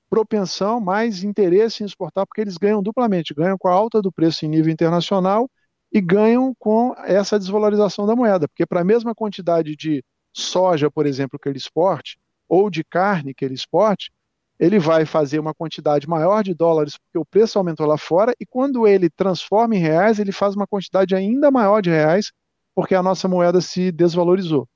[0.09, 4.47] propensão, mais interesse em exportar, porque eles ganham duplamente, ganham com a alta do preço
[4.47, 5.51] em nível internacional
[5.93, 11.07] e ganham com essa desvalorização da moeda, porque para a mesma quantidade de soja, por
[11.07, 12.19] exemplo, que ele exporte,
[12.49, 14.11] ou de carne que ele exporte,
[14.59, 18.47] ele vai fazer uma quantidade maior de dólares porque o preço aumentou lá fora, e
[18.47, 22.33] quando ele transforma em reais, ele faz uma quantidade ainda maior de reais
[22.75, 24.69] porque a nossa moeda se desvalorizou.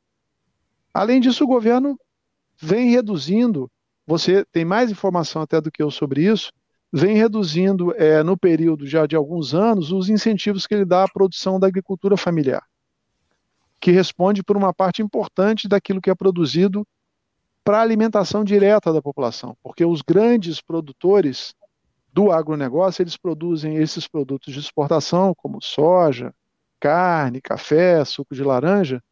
[0.92, 1.98] Além disso, o governo
[2.58, 3.70] vem reduzindo,
[4.06, 6.50] você tem mais informação até do que eu sobre isso,
[6.92, 11.08] vem reduzindo é, no período já de alguns anos os incentivos que ele dá à
[11.08, 12.64] produção da agricultura familiar
[13.80, 16.86] que responde por uma parte importante daquilo que é produzido
[17.64, 21.54] para a alimentação direta da população, porque os grandes produtores
[22.12, 26.34] do agronegócio, eles produzem esses produtos de exportação, como soja,
[26.78, 29.02] carne, café, suco de laranja,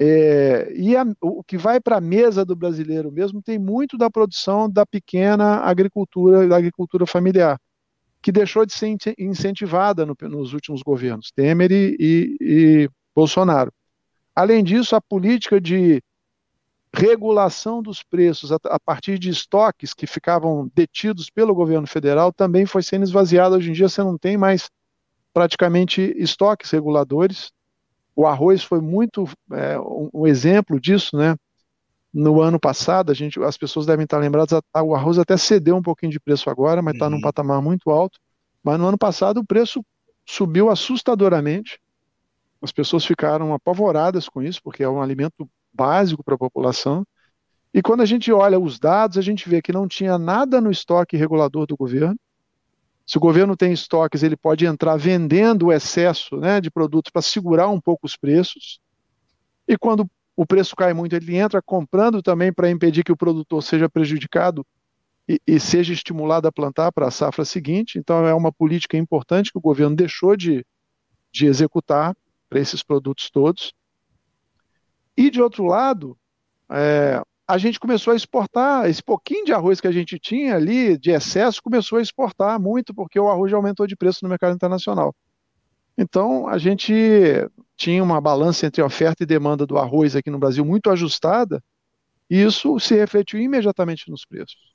[0.00, 4.10] é, e a, o que vai para a mesa do brasileiro mesmo tem muito da
[4.10, 7.58] produção da pequena agricultura, da agricultura familiar,
[8.20, 13.72] que deixou de ser incentivada no, nos últimos governos, Temer e, e, e Bolsonaro.
[14.34, 16.02] Além disso, a política de
[16.94, 22.82] regulação dos preços a, partir de estoques que ficavam detidos pelo governo federal também foi
[22.82, 23.56] sendo esvaziada.
[23.56, 24.70] Hoje em dia você não tem mais
[25.32, 27.50] praticamente estoques reguladores.
[28.14, 31.36] O arroz foi muito é, um, exemplo disso, né?
[32.12, 35.82] No ano passado, a gente, as pessoas devem estar lembradas, o arroz até cedeu um
[35.82, 37.12] pouquinho de preço agora, mas está uhum.
[37.12, 38.18] num patamar muito alto.
[38.62, 39.82] Mas no ano passado o preço
[40.26, 41.80] subiu assustadoramente.
[42.60, 47.04] As pessoas ficaram apavoradas com isso, porque é um alimento básico para a população.
[47.74, 50.70] E quando a gente olha os dados, a gente vê que não tinha nada no
[50.70, 52.16] estoque regulador do governo.
[53.06, 57.22] Se o governo tem estoques, ele pode entrar vendendo o excesso né, de produtos para
[57.22, 58.80] segurar um pouco os preços.
[59.66, 63.62] E quando o preço cai muito, ele entra comprando também para impedir que o produtor
[63.62, 64.66] seja prejudicado
[65.28, 67.98] e, e seja estimulado a plantar para a safra seguinte.
[67.98, 70.64] Então, é uma política importante que o governo deixou de,
[71.30, 72.16] de executar
[72.48, 73.74] para esses produtos todos.
[75.16, 76.16] E de outro lado,
[76.70, 80.96] é, a gente começou a exportar esse pouquinho de arroz que a gente tinha ali
[80.96, 84.54] de excesso, começou a exportar muito porque o arroz já aumentou de preço no mercado
[84.54, 85.14] internacional.
[85.98, 86.94] Então a gente
[87.76, 91.62] tinha uma balança entre oferta e demanda do arroz aqui no Brasil muito ajustada,
[92.30, 94.72] e isso se refletiu imediatamente nos preços.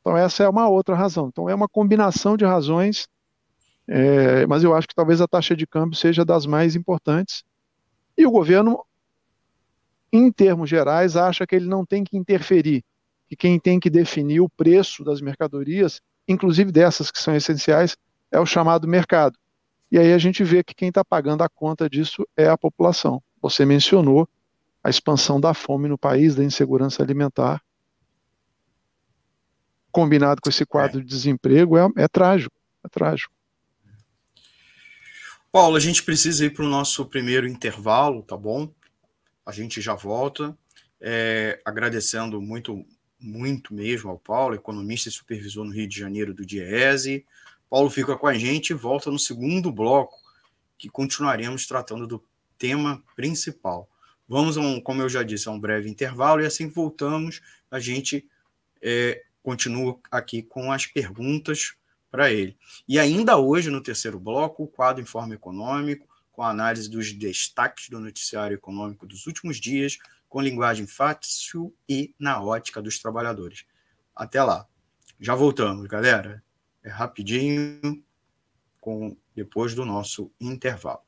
[0.00, 1.28] Então essa é uma outra razão.
[1.28, 3.06] Então é uma combinação de razões
[3.92, 7.42] é, mas eu acho que talvez a taxa de câmbio seja das mais importantes.
[8.16, 8.84] E o governo,
[10.12, 12.84] em termos gerais, acha que ele não tem que interferir,
[13.28, 17.96] que quem tem que definir o preço das mercadorias, inclusive dessas que são essenciais,
[18.30, 19.38] é o chamado mercado.
[19.90, 23.22] E aí a gente vê que quem está pagando a conta disso é a população.
[23.40, 24.28] Você mencionou
[24.82, 27.62] a expansão da fome no país, da insegurança alimentar,
[29.90, 33.34] combinado com esse quadro de desemprego, é, é trágico, é trágico.
[35.52, 38.72] Paulo, a gente precisa ir para o nosso primeiro intervalo, tá bom?
[39.50, 40.56] A gente já volta.
[41.00, 42.86] É, agradecendo muito,
[43.18, 47.26] muito mesmo ao Paulo, economista e supervisor no Rio de Janeiro do Diese.
[47.68, 50.16] Paulo fica com a gente e volta no segundo bloco,
[50.78, 52.22] que continuaremos tratando do
[52.56, 53.88] tema principal.
[54.28, 57.80] Vamos, a um, como eu já disse, a um breve intervalo e assim voltamos, a
[57.80, 58.24] gente
[58.80, 61.74] é, continuo aqui com as perguntas
[62.08, 62.56] para ele.
[62.86, 67.88] E ainda hoje, no terceiro bloco, o quadro Informe Econômico, com a análise dos destaques
[67.88, 73.64] do noticiário econômico dos últimos dias, com linguagem fácil e na ótica dos trabalhadores.
[74.14, 74.66] Até lá.
[75.18, 76.42] Já voltamos, galera.
[76.82, 78.02] É rapidinho,
[78.80, 81.02] com depois do nosso intervalo.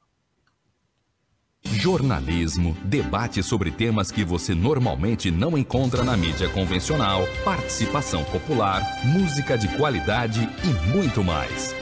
[1.64, 9.56] Jornalismo, debate sobre temas que você normalmente não encontra na mídia convencional, participação popular, música
[9.56, 11.81] de qualidade e muito mais.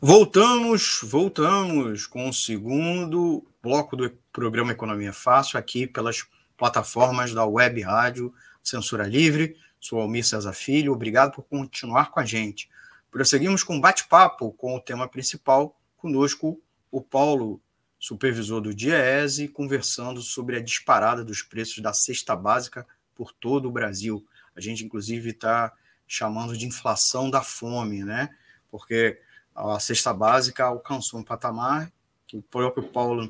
[0.00, 6.24] Voltamos, voltamos com o segundo bloco do programa Economia Fácil, aqui pelas
[6.56, 8.32] plataformas da Web Rádio
[8.62, 9.56] Censura Livre.
[9.80, 12.70] Sou Almir César Filho, obrigado por continuar com a gente.
[13.10, 17.60] Prosseguimos com bate-papo com o tema principal, conosco o Paulo
[17.98, 23.72] supervisor do DIEESE, conversando sobre a disparada dos preços da cesta básica por todo o
[23.72, 24.24] Brasil.
[24.54, 25.72] A gente, inclusive, está
[26.06, 28.28] chamando de inflação da fome, né?
[28.70, 29.20] Porque
[29.58, 31.92] a cesta básica alcançou um patamar
[32.26, 33.28] que o próprio Paulo, no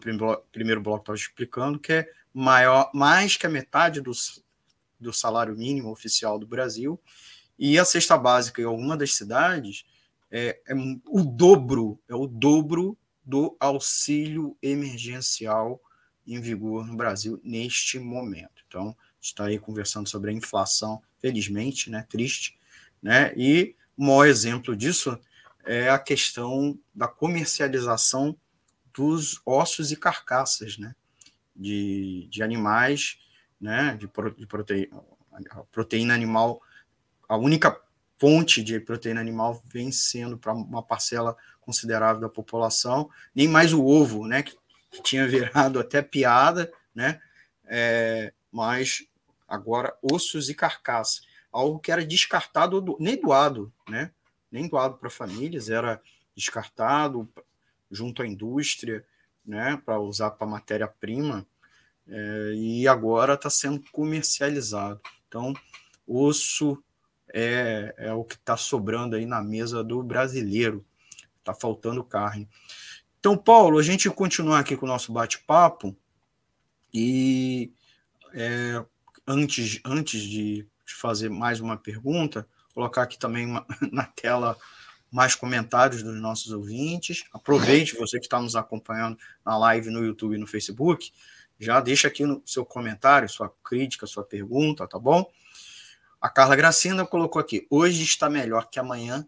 [0.52, 4.10] primeiro bloco, estava explicando, que é maior, mais que a metade do,
[4.98, 7.00] do salário mínimo oficial do Brasil.
[7.56, 9.86] E a cesta básica em alguma das cidades
[10.30, 10.74] é, é
[11.06, 15.80] o dobro, é o dobro do auxílio emergencial
[16.26, 18.64] em vigor no Brasil neste momento.
[18.66, 22.58] Então, está aí conversando sobre a inflação, felizmente, né, triste,
[23.00, 23.32] né?
[23.36, 25.18] E o maior exemplo disso
[25.68, 28.34] é a questão da comercialização
[28.96, 30.94] dos ossos e carcaças, né,
[31.54, 33.18] de, de animais,
[33.60, 35.04] né, de, de proteína,
[35.70, 36.62] proteína animal,
[37.28, 37.78] a única
[38.18, 43.84] fonte de proteína animal vem sendo para uma parcela considerável da população, nem mais o
[43.84, 44.56] ovo, né, que,
[44.90, 47.20] que tinha virado até piada, né,
[47.66, 49.06] é, mas
[49.46, 51.20] agora ossos e carcaça,
[51.52, 54.12] algo que era descartado, do, nem doado, né,
[54.50, 56.00] nem doado para famílias, era
[56.34, 57.28] descartado
[57.90, 59.04] junto à indústria,
[59.44, 61.46] né, para usar para matéria-prima,
[62.06, 65.00] é, e agora está sendo comercializado.
[65.26, 65.54] Então,
[66.06, 66.82] osso
[67.32, 70.84] é, é o que está sobrando aí na mesa do brasileiro.
[71.38, 72.48] Está faltando carne.
[73.18, 75.96] Então, Paulo, a gente continua aqui com o nosso bate-papo
[76.92, 77.72] e
[78.32, 78.84] é,
[79.26, 82.48] antes, antes de fazer mais uma pergunta,
[82.78, 84.56] colocar aqui também uma, na tela
[85.10, 87.24] mais comentários dos nossos ouvintes.
[87.32, 91.10] Aproveite, você que está nos acompanhando na live no YouTube e no Facebook,
[91.58, 95.28] já deixa aqui no seu comentário, sua crítica, sua pergunta, tá bom?
[96.20, 99.26] A Carla Gracina colocou aqui: hoje está melhor que amanhã.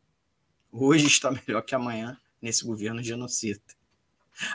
[0.71, 3.61] Hoje está melhor que amanhã nesse governo genocida.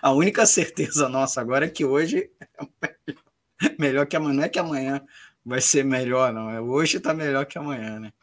[0.01, 2.31] A única certeza nossa agora é que hoje
[3.61, 4.33] é melhor que amanhã.
[4.33, 5.05] Não é que amanhã
[5.45, 6.49] vai ser melhor, não.
[6.49, 8.13] É hoje está melhor que amanhã, né?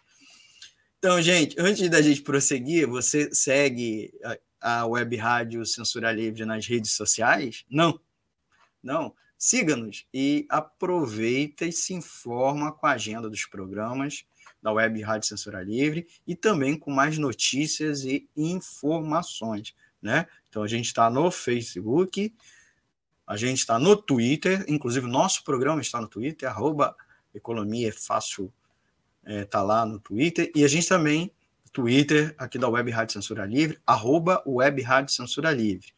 [1.05, 4.15] Então, gente, antes da gente prosseguir, você segue
[4.61, 7.65] a, a Web Rádio Censura Livre nas redes sociais?
[7.69, 7.99] Não.
[8.81, 9.13] Não.
[9.37, 14.25] Siga-nos e aproveita e se informa com a agenda dos programas
[14.63, 20.29] da Web Rádio Censura Livre e também com mais notícias e informações, né?
[20.49, 22.33] Então a gente está no Facebook,
[23.27, 26.95] a gente está no Twitter, inclusive nosso programa está no Twitter, arroba
[27.35, 27.93] Economia é
[29.25, 31.33] Fácil é, lá no Twitter, e a gente também,
[31.73, 35.93] Twitter, aqui da Web Rádio Censura Livre, arroba Web Rádio Censura Livre.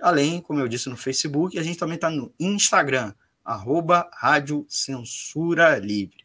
[0.00, 3.14] Além, como eu disse, no Facebook, a gente também está no Instagram,
[3.44, 6.24] arroba Rádio Censura Livre.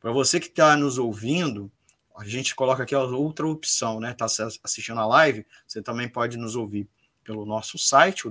[0.00, 1.70] Para você que está nos ouvindo,
[2.16, 4.12] a gente coloca aqui outra opção, né?
[4.12, 4.26] Está
[4.62, 6.88] assistindo a live, você também pode nos ouvir
[7.22, 8.30] pelo nosso site, o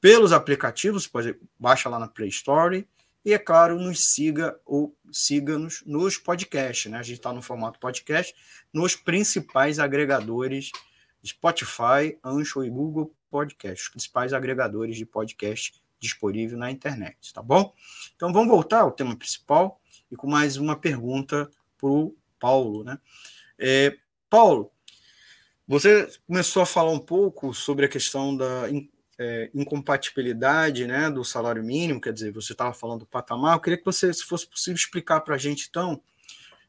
[0.00, 2.86] pelos aplicativos, pode baixa lá na Play Store,
[3.26, 6.88] e, é claro, nos siga ou siga-nos nos podcasts.
[6.88, 6.96] Né?
[6.96, 8.32] A gente está no formato podcast,
[8.72, 10.70] nos principais agregadores
[11.26, 17.74] Spotify, Anchor e Google Podcast, os principais agregadores de podcast disponível na internet, tá bom?
[18.14, 22.96] Então vamos voltar ao tema principal e com mais uma pergunta para o Paulo, né?
[23.58, 23.96] É,
[24.30, 24.70] Paulo,
[25.66, 28.70] você começou a falar um pouco sobre a questão da
[29.18, 33.78] é, incompatibilidade né, do salário mínimo, quer dizer, você estava falando do patamar, eu queria
[33.78, 36.00] que você, se fosse possível, explicar para a gente, então,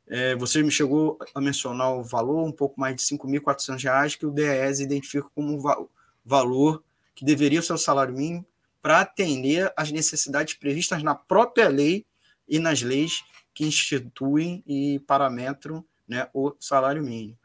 [0.08, 4.26] é, você me chegou a mencionar o valor, um pouco mais de R$ 5.400, que
[4.26, 5.78] o DES identifica como va
[6.24, 6.84] valor
[7.16, 8.46] que deveria ser o salário mínimo
[8.82, 12.06] para atender às necessidades previstas na própria lei
[12.48, 13.24] e nas leis
[13.54, 17.38] que instituem e parametram né, o salário mínimo.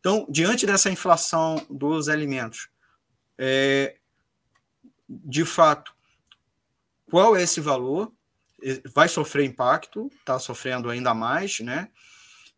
[0.00, 2.68] Então, diante dessa inflação dos alimentos,
[3.38, 3.96] é,
[5.10, 5.92] de fato,
[7.10, 8.12] qual é esse valor?
[8.94, 11.88] Vai sofrer impacto, está sofrendo ainda mais, né?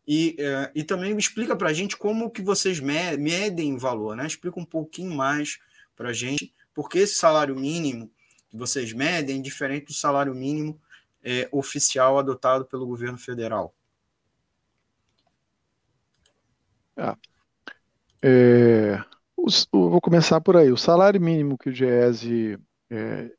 [0.07, 4.27] E, é, e também explica para a gente como que vocês medem valor, né?
[4.27, 5.59] Explica um pouquinho mais
[5.95, 8.11] para a gente, porque esse salário mínimo
[8.49, 10.79] que vocês medem é diferente do salário mínimo
[11.23, 13.73] é, oficial adotado pelo governo federal.
[16.95, 17.17] Ah,
[18.21, 19.03] é,
[19.43, 20.71] os, vou começar por aí.
[20.71, 22.57] O salário mínimo que o GESE
[22.89, 23.29] é,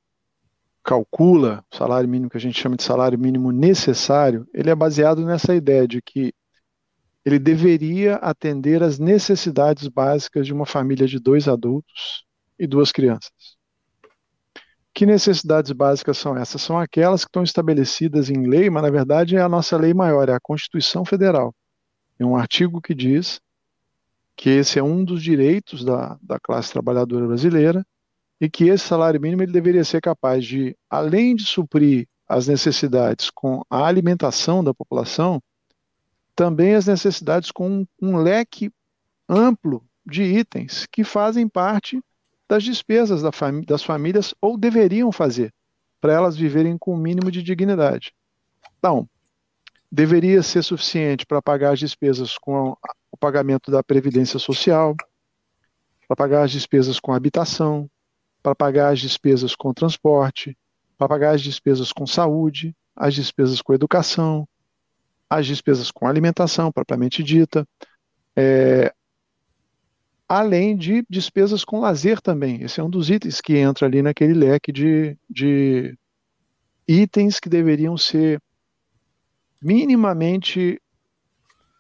[0.85, 5.25] calcula, o salário mínimo que a gente chama de salário mínimo necessário, ele é baseado
[5.25, 6.35] nessa ideia de que
[7.25, 12.27] ele deveria atender às necessidades básicas de uma família de dois adultos
[12.59, 13.33] e duas crianças.
[14.93, 16.61] Que necessidades básicas são essas?
[16.61, 20.29] São aquelas que estão estabelecidas em lei, mas na verdade é a nossa lei maior,
[20.29, 21.55] é a Constituição Federal.
[22.19, 23.41] Tem um artigo que diz
[24.37, 27.87] que esse é um dos direitos da, da classe trabalhadora brasileira
[28.41, 33.31] e que esse salário mínimo ele deveria ser capaz de, além de suprir as necessidades
[33.31, 35.41] com a alimentação da população,
[36.35, 38.71] também as necessidades com um, um leque
[39.29, 42.01] amplo de itens que fazem parte
[42.49, 45.53] das despesas da fami das famílias ou deveriam fazer
[46.01, 48.13] para elas viverem com o mínimo de dignidade.
[48.79, 49.09] Então,
[49.95, 52.77] deveria ser suficiente para pagar as despesas com
[53.13, 54.97] o pagamento da previdência social,
[56.09, 57.89] para pagar as despesas com habitação,
[58.43, 60.59] para pagar as despesas com transporte,
[60.99, 64.49] para pagar as despesas com saúde, as despesas com educação,
[65.31, 67.65] as despesas com alimentação, propriamente dita,
[68.35, 68.93] é,
[70.29, 72.63] além de despesas com lazer também.
[72.63, 75.97] Esse é um dos itens que entra ali naquele leque de, de
[76.89, 78.43] itens que deveriam ser
[79.65, 80.79] minimamente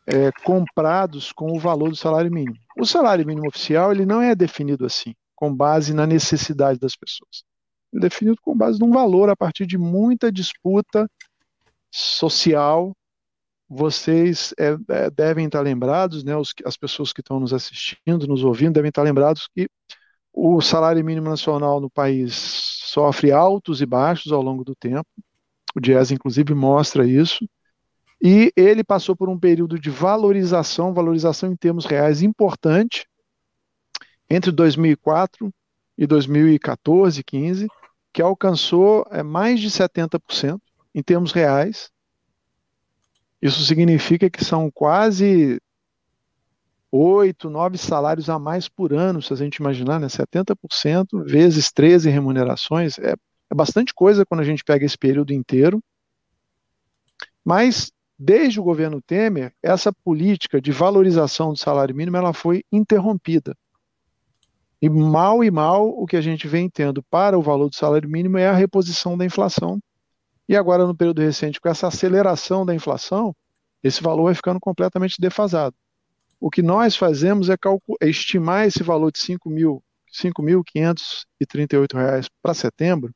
[0.07, 2.57] é, comprados com o valor do salário mínimo.
[2.78, 7.45] O salário mínimo oficial ele não é definido assim, com base na necessidade das pessoas.
[7.93, 11.09] Ele é definido com base num valor a partir de muita disputa
[11.91, 12.97] social.
[13.68, 18.43] Vocês é, é, devem estar lembrados, né, os, as pessoas que estão nos assistindo, nos
[18.43, 19.68] ouvindo, devem estar lembrados que
[20.32, 25.09] o salário mínimo nacional no país sofre altos e baixos ao longo do tempo.
[25.76, 27.47] O Dias, inclusive, mostra isso.
[28.27, 33.07] E ele passou por um período de valorização, valorização em termos reais importante,
[34.31, 35.53] entre 2004
[35.99, 37.68] e 2014, 15,
[38.14, 40.59] que alcançou é, mais de 70%
[40.95, 41.91] em termos reais.
[43.43, 45.61] Isso significa que são quase
[46.91, 50.07] oito, nove salários a mais por ano, se a gente imaginar, né?
[50.07, 53.12] 70% vezes 13 remunerações, é,
[53.51, 55.79] é bastante coisa quando a gente pega esse período inteiro.
[57.45, 57.93] Mas,
[58.25, 63.55] desde o governo Temer, essa política de valorização do salário mínimo ela foi interrompida.
[64.81, 68.09] E mal e mal o que a gente vem tendo para o valor do salário
[68.09, 69.79] mínimo é a reposição da inflação.
[70.49, 73.37] E agora, no período recente, com essa aceleração da inflação,
[73.83, 75.77] esse valor vai ficando completamente defasado.
[76.41, 77.57] O que nós fazemos é,
[78.01, 83.12] é estimar esse valor de R$ 5.538 para setembro,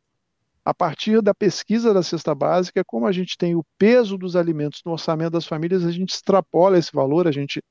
[0.69, 4.83] a partir da pesquisa da cesta básica, como a gente tem o peso dos alimentos
[4.85, 7.64] no orçamento das famílias, a gente extrapola esse valor, a gente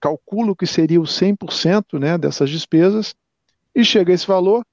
[0.00, 3.14] calcula o que seria o 100% né, dessas despesas
[3.72, 4.66] e chega a esse valor.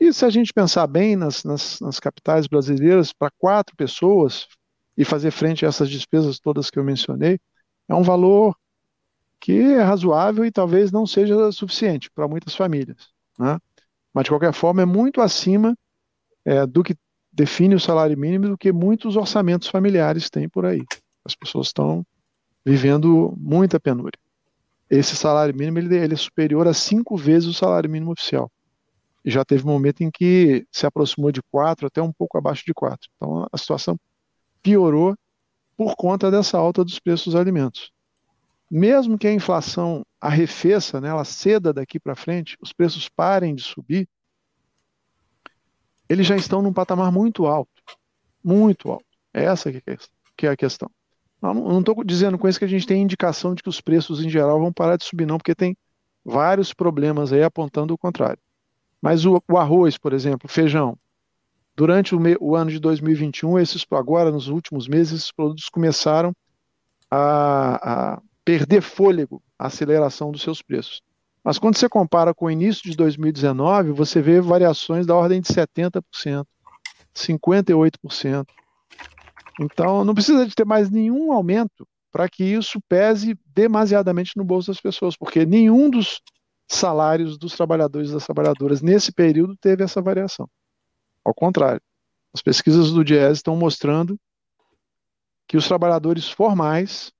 [0.00, 4.48] E se a gente pensar bem nas, nas, nas capitais brasileiras, para quatro pessoas
[4.96, 7.38] e fazer frente a essas despesas todas que eu mencionei,
[7.86, 8.56] é um valor
[9.38, 13.10] que é razoável e talvez não seja suficiente para muitas famílias.
[13.38, 13.58] Né?
[14.14, 15.76] Mas, de qualquer forma, é muito acima
[16.46, 16.96] é, do que
[17.32, 20.82] define o salário mínimo do que muitos orçamentos familiares têm por aí.
[21.24, 22.02] As pessoas estão
[22.64, 24.18] vivendo muita penúria.
[24.88, 28.50] Esse salário mínimo ele, ele é superior a cinco vezes o salário mínimo oficial.
[29.24, 32.64] E já teve um momento em que se aproximou de quatro, até um pouco abaixo
[32.64, 33.10] de quatro.
[33.16, 33.98] Então a situação
[34.62, 35.14] piorou
[35.76, 37.92] por conta dessa alta dos preços dos alimentos
[38.70, 43.62] mesmo que a inflação arrefeça, né, ela ceda daqui para frente, os preços parem de
[43.62, 44.08] subir,
[46.08, 47.70] eles já estão num patamar muito alto,
[48.42, 49.04] muito alto.
[49.32, 49.70] É essa
[50.36, 50.90] que é a questão.
[51.42, 54.24] Eu não estou dizendo com isso que a gente tem indicação de que os preços
[54.24, 55.76] em geral vão parar de subir, não, porque tem
[56.24, 58.38] vários problemas aí apontando o contrário.
[59.00, 60.98] Mas o, o arroz, por exemplo, feijão,
[61.76, 66.32] durante o, me, o, ano de 2021, esses agora nos últimos meses, esses produtos começaram
[67.10, 71.02] a, a perder fôlego a aceleração dos seus preços.
[71.46, 75.46] Mas quando você compara com o início de 2019, você vê variações da ordem de
[75.46, 76.44] 70%,
[77.14, 78.44] 58%.
[79.60, 84.72] Então, não precisa de ter mais nenhum aumento para que isso pese demasiadamente no bolso
[84.72, 86.20] das pessoas, porque nenhum dos
[86.66, 90.50] salários dos trabalhadores e das trabalhadoras nesse período teve essa variação.
[91.24, 91.80] Ao contrário,
[92.34, 94.18] as pesquisas do Diese estão mostrando
[95.46, 97.12] que os trabalhadores formais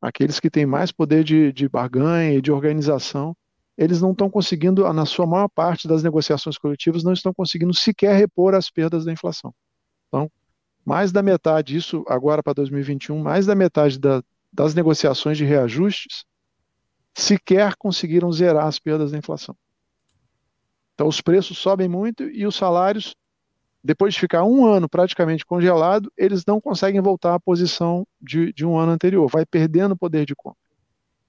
[0.00, 3.36] aqueles que têm mais poder de, de barganha e de organização,
[3.76, 8.16] eles não estão conseguindo, na sua maior parte das negociações coletivas, não estão conseguindo sequer
[8.16, 9.54] repor as perdas da inflação.
[10.08, 10.30] Então,
[10.84, 14.22] mais da metade, isso agora para 2021, mais da metade da,
[14.52, 16.24] das negociações de reajustes
[17.14, 19.56] sequer conseguiram zerar as perdas da inflação.
[20.94, 23.14] Então, os preços sobem muito e os salários
[23.86, 28.66] depois de ficar um ano praticamente congelado, eles não conseguem voltar à posição de, de
[28.66, 30.58] um ano anterior, vai perdendo poder de compra.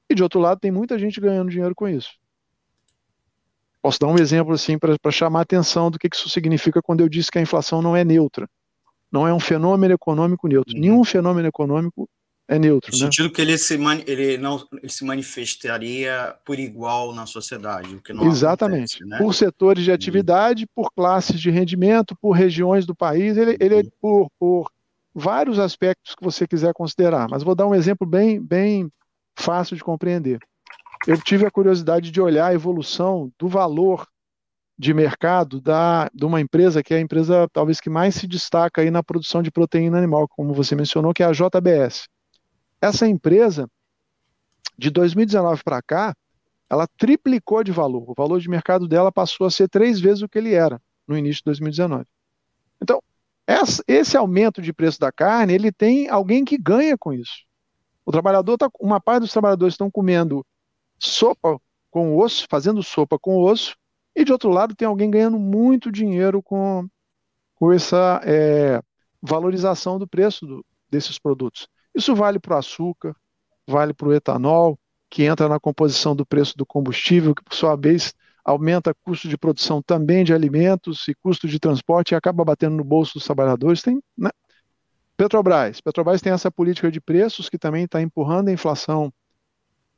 [0.10, 2.12] E de outro lado, tem muita gente ganhando dinheiro com isso.
[3.82, 7.08] Posso dar um exemplo assim para chamar a atenção do que isso significa quando eu
[7.08, 8.50] disse que a inflação não é neutra.
[9.12, 10.74] Não é um fenômeno econômico neutro.
[10.74, 10.82] Uhum.
[10.82, 12.10] Nenhum fenômeno econômico
[12.48, 12.92] é neutro.
[12.92, 13.06] No né?
[13.06, 17.96] sentido que ele se, ele, não, ele se manifestaria por igual na sociedade.
[17.96, 18.96] O que não Exatamente.
[18.96, 19.18] Acontece, né?
[19.18, 23.84] Por setores de atividade, por classes de rendimento, por regiões do país, ele, ele é
[24.00, 24.72] por, por
[25.14, 27.28] vários aspectos que você quiser considerar.
[27.30, 28.90] Mas vou dar um exemplo bem, bem
[29.36, 30.40] fácil de compreender.
[31.06, 34.08] Eu tive a curiosidade de olhar a evolução do valor
[34.80, 38.82] de mercado da, de uma empresa que é a empresa talvez que mais se destaca
[38.82, 42.08] aí na produção de proteína animal, como você mencionou, que é a JBS.
[42.82, 43.70] Essa empresa,
[44.78, 46.16] de 2019 para cá,
[46.70, 48.10] ela triplicou de valor.
[48.10, 51.18] O valor de mercado dela passou a ser três vezes o que ele era no
[51.18, 52.06] início de 2019.
[52.82, 53.02] Então,
[53.88, 57.46] esse aumento de preço da carne, ele tem alguém que ganha com isso.
[58.06, 60.46] O trabalhador tá, uma parte dos trabalhadores estão comendo
[61.00, 61.60] sopa
[61.90, 63.76] com osso, fazendo sopa com osso,
[64.16, 66.88] e de outro lado tem alguém ganhando muito dinheiro com,
[67.56, 68.82] com essa é,
[69.22, 71.68] valorização do preço do, desses produtos.
[71.98, 73.16] Isso vale para o açúcar,
[73.68, 74.80] vale para o etanol,
[75.10, 78.14] que entra na composição do preço do combustível, que por sua vez
[78.46, 82.84] aumenta custo de produção também de alimentos e custo de transporte e acaba batendo no
[82.84, 83.82] bolso dos trabalhadores.
[83.82, 84.30] Tem, né?
[85.18, 85.82] Petrobras.
[85.82, 89.12] Petrobras tem essa política de preços que também está empurrando a inflação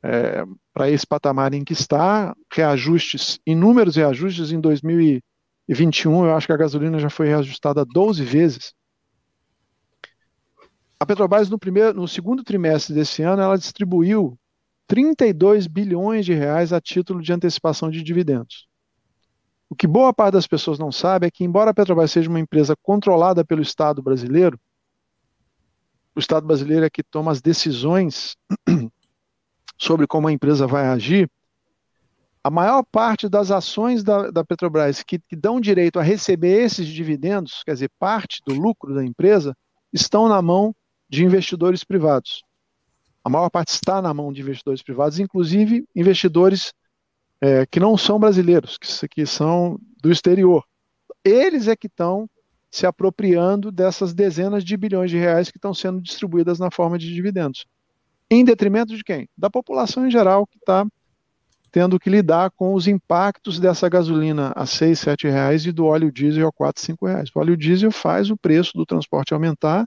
[0.02, 0.42] é,
[0.72, 2.34] para esse patamar em que está.
[2.50, 6.24] Reajustes, inúmeros reajustes em 2021.
[6.24, 8.72] Eu acho que a gasolina já foi reajustada 12 vezes.
[11.00, 14.38] A Petrobras, no, primeiro, no segundo trimestre desse ano, ela distribuiu
[14.86, 18.68] 32 bilhões de reais a título de antecipação de dividendos.
[19.70, 22.38] O que boa parte das pessoas não sabe é que, embora a Petrobras seja uma
[22.38, 24.60] empresa controlada pelo Estado brasileiro,
[26.14, 28.36] o Estado brasileiro é que toma as decisões
[29.78, 31.30] sobre como a empresa vai agir,
[32.44, 36.86] a maior parte das ações da, da Petrobras que, que, dão direito a receber esses
[36.88, 39.56] dividendos, quer dizer, parte do lucro da empresa,
[39.92, 40.74] estão na mão
[41.10, 42.42] de investidores privados.
[43.22, 46.72] A maior parte está na mão de investidores privados, inclusive investidores
[47.40, 50.64] é, que não são brasileiros, que, que são do exterior.
[51.24, 52.30] Eles é que estão
[52.70, 57.12] se apropriando dessas dezenas de bilhões de reais que estão sendo distribuídas na forma de
[57.12, 57.66] dividendos.
[58.30, 59.28] Em detrimento de quem?
[59.36, 60.86] Da população em geral que está
[61.72, 66.10] tendo que lidar com os impactos dessa gasolina a 6, 7 reais e do óleo
[66.12, 67.30] diesel a 4, 5 reais.
[67.34, 69.86] O óleo diesel faz o preço do transporte aumentar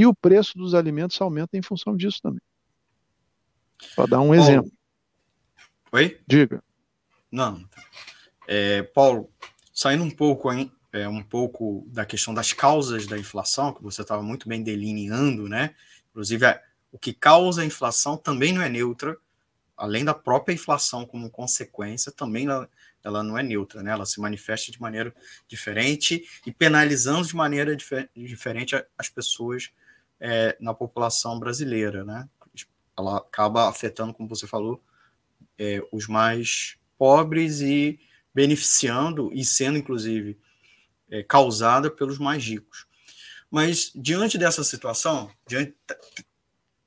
[0.00, 2.40] e o preço dos alimentos aumenta em função disso também.
[3.94, 4.42] Para dar um Paulo.
[4.42, 4.72] exemplo.
[5.92, 6.18] Oi?
[6.26, 6.64] Diga.
[7.30, 7.62] Não.
[8.48, 9.30] É, Paulo,
[9.74, 14.00] saindo um pouco, hein, é, um pouco da questão das causas da inflação, que você
[14.00, 15.74] estava muito bem delineando, né?
[16.08, 19.18] Inclusive, é, o que causa a inflação também não é neutra,
[19.76, 22.70] além da própria inflação como consequência, também ela,
[23.04, 23.90] ela não é neutra, né?
[23.90, 25.14] Ela se manifesta de maneira
[25.46, 29.70] diferente e penalizando de maneira difer diferente as pessoas
[30.20, 32.28] é, na população brasileira, né?
[32.96, 34.82] Ela acaba afetando, como você falou,
[35.58, 37.98] é, os mais pobres e
[38.34, 40.38] beneficiando e sendo, inclusive,
[41.10, 42.86] é, causada pelos mais ricos.
[43.50, 45.74] Mas diante dessa situação, diante,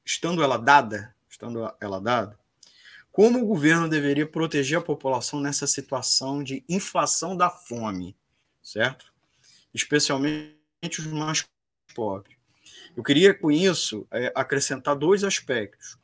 [0.05, 2.39] estando ela dada, estando ela dada,
[3.11, 8.15] como o governo deveria proteger a população nessa situação de inflação da fome,
[8.61, 9.13] certo?
[9.73, 10.57] Especialmente
[10.99, 11.45] os mais
[11.93, 12.42] pobres.
[12.95, 15.97] Eu queria, com isso, é, acrescentar dois aspectos.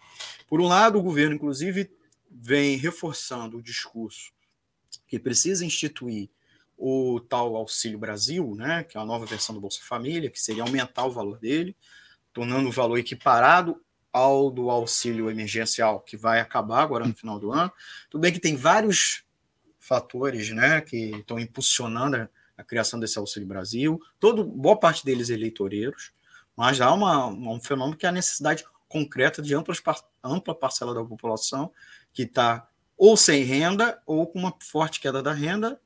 [0.48, 1.92] Por um lado, o governo, inclusive,
[2.30, 4.32] vem reforçando o discurso
[5.08, 6.30] que precisa instituir
[6.78, 10.64] o tal Auxílio Brasil, né, que é a nova versão do Bolsa Família, que seria
[10.64, 11.76] aumentar o valor dele,
[12.32, 13.82] tornando o valor equiparado
[14.14, 17.72] ao do auxílio emergencial que vai acabar agora no final do ano.
[18.10, 19.24] Tudo bem que tem vários
[19.78, 25.30] fatores né, que estão impulsionando a, a criação desse Auxílio Brasil, todo, boa parte deles
[25.30, 26.12] eleitoreiros,
[26.60, 29.82] mas há uma, um fenômeno que é a necessidade concreta de amplas,
[30.22, 31.72] ampla parcela da população
[32.12, 35.80] que está ou sem renda ou com uma forte queda da renda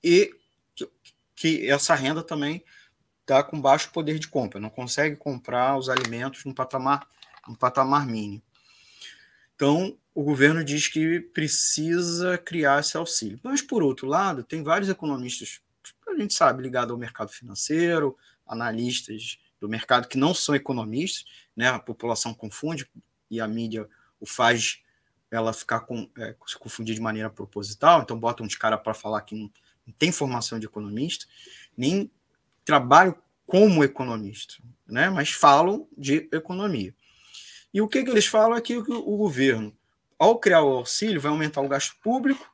[0.00, 0.32] e
[0.76, 0.88] que,
[1.34, 2.64] que essa renda também
[3.22, 7.04] está com baixo poder de compra, não consegue comprar os alimentos no patamar
[7.48, 8.44] um patamar mínimo.
[9.56, 13.40] Então, o governo diz que precisa criar esse auxílio.
[13.42, 15.60] Mas, por outro lado, tem vários economistas,
[16.06, 18.16] a gente sabe, ligados ao mercado financeiro,
[18.46, 21.68] analistas do mercado que não são economistas, né?
[21.68, 22.84] a população confunde
[23.30, 23.88] e a mídia
[24.20, 24.82] o faz
[25.30, 29.20] ela ficar com, é, se confundir de maneira proposital, então botam uns caras para falar
[29.22, 29.48] que não,
[29.86, 31.26] não tem formação de economista,
[31.76, 32.10] nem
[32.64, 34.54] trabalho como economista,
[34.84, 35.08] né?
[35.08, 36.92] mas falam de economia.
[37.72, 39.72] E o que, que eles falam é que o governo,
[40.18, 42.52] ao criar o auxílio, vai aumentar o gasto público,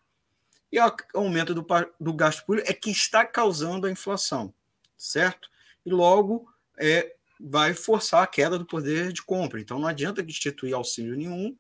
[0.70, 1.66] e o aumento do,
[1.98, 4.52] do gasto público é que está causando a inflação,
[4.96, 5.48] certo?
[5.86, 6.46] E logo
[6.79, 9.61] é, vai forçar a queda do poder de compra.
[9.61, 11.57] Então não adianta instituir auxílio nenhum,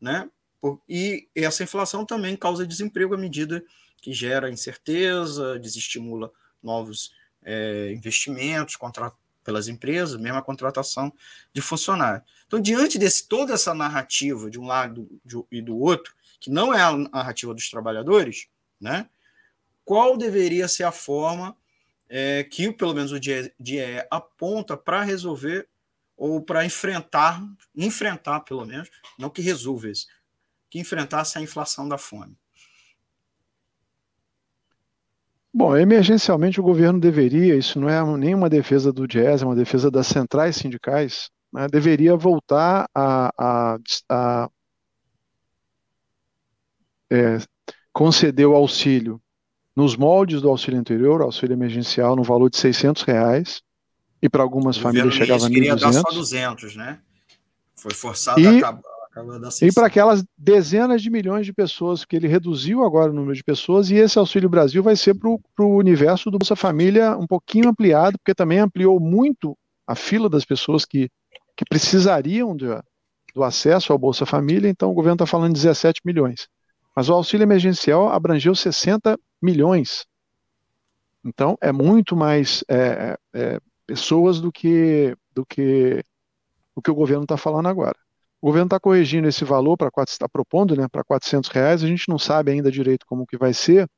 [0.00, 0.28] né?
[0.88, 3.64] E essa inflação também causa desemprego à medida
[4.00, 6.30] que gera incerteza, desestimula
[6.62, 8.76] novos é, investimentos,
[9.42, 11.12] pelas empresas, mesmo a contratação
[11.52, 12.22] de funcionários.
[12.46, 16.74] Então, diante desse toda essa narrativa de um lado de, e do outro, que não
[16.74, 18.48] é a narrativa dos trabalhadores,
[18.80, 19.08] né?
[19.84, 21.56] Qual deveria ser a forma
[22.12, 25.68] é, que, pelo menos, o DIE, aponta para resolver
[26.16, 27.40] ou para enfrentar,
[27.74, 30.08] enfrentar, pelo menos, não que resolva isso,
[30.68, 32.36] que enfrentasse a inflação da fome?
[35.54, 39.90] Bom, emergencialmente o governo deveria, isso não é nenhuma defesa do Jazz, é uma defesa
[39.90, 44.50] das centrais sindicais, né, deveria voltar a, a, a
[47.10, 47.38] é,
[47.92, 49.20] conceder o auxílio
[49.80, 53.62] nos moldes do auxílio anterior, auxílio emergencial, no valor de 600 reais,
[54.20, 55.52] e para algumas o famílias chegava a 1.200.
[55.54, 56.98] queria dar só 200, né?
[57.74, 58.82] Foi forçado e, a acabar.
[59.62, 63.42] E para aquelas dezenas de milhões de pessoas que ele reduziu agora o número de
[63.42, 67.70] pessoas, e esse Auxílio Brasil vai ser para o universo do Bolsa Família um pouquinho
[67.70, 69.56] ampliado, porque também ampliou muito
[69.86, 71.08] a fila das pessoas que,
[71.56, 72.66] que precisariam de,
[73.34, 76.48] do acesso ao Bolsa Família, então o governo está falando de 17 milhões.
[76.94, 80.06] Mas o auxílio emergencial abrangeu 60 milhões.
[81.24, 86.04] Então é muito mais é, é, pessoas do que, do que
[86.74, 87.96] o que o governo está falando agora.
[88.40, 91.84] O governo está corrigindo esse valor para está propondo, né, para 400 reais.
[91.84, 93.88] A gente não sabe ainda direito como que vai ser,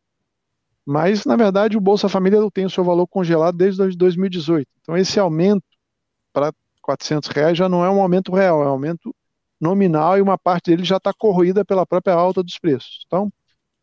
[0.85, 4.67] mas na verdade o Bolsa Família tem o seu valor congelado desde 2018.
[4.81, 5.65] Então esse aumento
[6.33, 9.15] para 400 reais já não é um aumento real, é um aumento
[9.61, 13.05] nominal e uma parte dele já está corroída pela própria alta dos preços.
[13.07, 13.33] Então,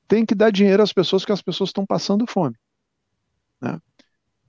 [0.09, 2.55] tem que dar dinheiro às pessoas que as pessoas estão passando fome.
[3.61, 3.79] Né?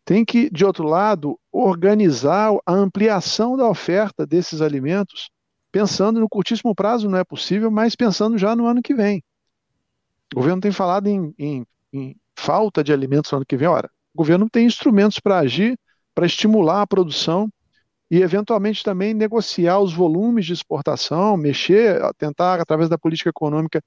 [0.05, 5.31] Tem que, de outro lado, organizar a ampliação da oferta desses alimentos,
[5.71, 9.23] pensando no curtíssimo prazo, não é possível, mas pensando já no ano que vem.
[10.33, 13.69] O governo tem falado em, em, em falta de alimentos no ano que vem.
[13.69, 15.79] Ora, o governo tem instrumentos para agir,
[16.15, 17.51] para estimular a produção
[18.11, 23.83] e, eventualmente, também negociar os volumes de exportação, mexer, tentar, através da política econômica,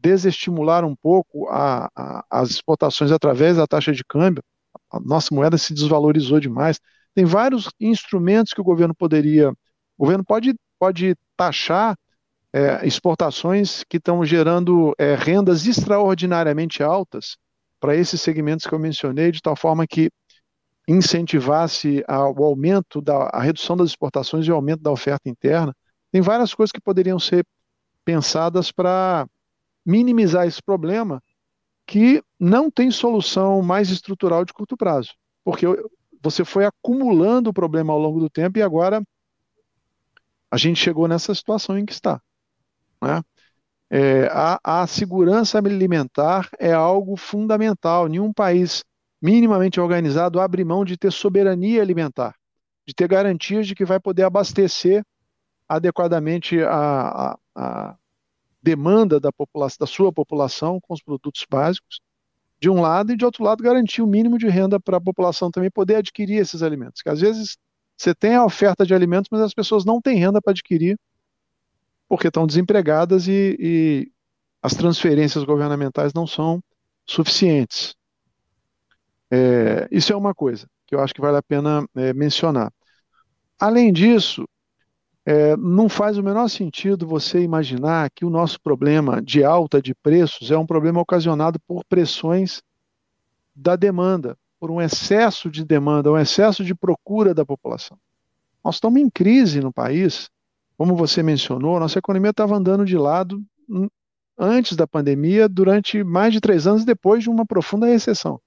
[0.00, 4.42] desestimular um pouco a, a, as exportações através da taxa de câmbio.
[4.90, 6.78] A nossa moeda se desvalorizou demais.
[7.14, 9.50] Tem vários instrumentos que o governo poderia.
[9.50, 11.96] O governo pode, pode taxar
[12.52, 17.36] é, exportações que estão gerando é, rendas extraordinariamente altas
[17.80, 20.10] para esses segmentos que eu mencionei, de tal forma que
[20.88, 25.74] incentivasse a, o aumento da a redução das exportações e o aumento da oferta interna.
[26.10, 27.44] Tem várias coisas que poderiam ser
[28.04, 29.26] pensadas para
[29.88, 31.22] minimizar esse problema
[31.86, 35.64] que não tem solução mais estrutural de curto prazo, porque
[36.22, 39.02] você foi acumulando o problema ao longo do tempo e agora
[40.50, 42.20] a gente chegou nessa situação em que está.
[43.02, 43.22] Né?
[43.90, 48.08] É, a, a segurança alimentar é algo fundamental.
[48.08, 48.84] Nenhum país
[49.22, 52.34] minimamente organizado abre mão de ter soberania alimentar,
[52.86, 55.02] de ter garantias de que vai poder abastecer
[55.66, 57.96] adequadamente a, a, a
[58.62, 62.00] demanda da, população, da sua população com os produtos básicos,
[62.60, 65.50] de um lado, e de outro lado, garantir o mínimo de renda para a população
[65.50, 67.02] também poder adquirir esses alimentos.
[67.02, 67.56] Que às vezes
[67.96, 70.98] você tem a oferta de alimentos, mas as pessoas não têm renda para adquirir
[72.08, 74.12] porque estão desempregadas e, e
[74.62, 76.62] as transferências governamentais não são
[77.04, 77.94] suficientes.
[79.30, 82.72] É, isso é uma coisa que eu acho que vale a pena é, mencionar.
[83.60, 84.48] Além disso,
[85.30, 89.94] é, não faz o menor sentido você imaginar que o nosso problema de alta de
[89.94, 92.62] preços é um problema ocasionado por pressões
[93.54, 97.98] da demanda, por um excesso de demanda, um excesso de procura da população.
[98.64, 100.30] Nós estamos em crise no país
[100.78, 103.44] como você mencionou, nossa economia estava andando de lado
[104.38, 108.40] antes da pandemia, durante mais de três anos depois de uma profunda recessão,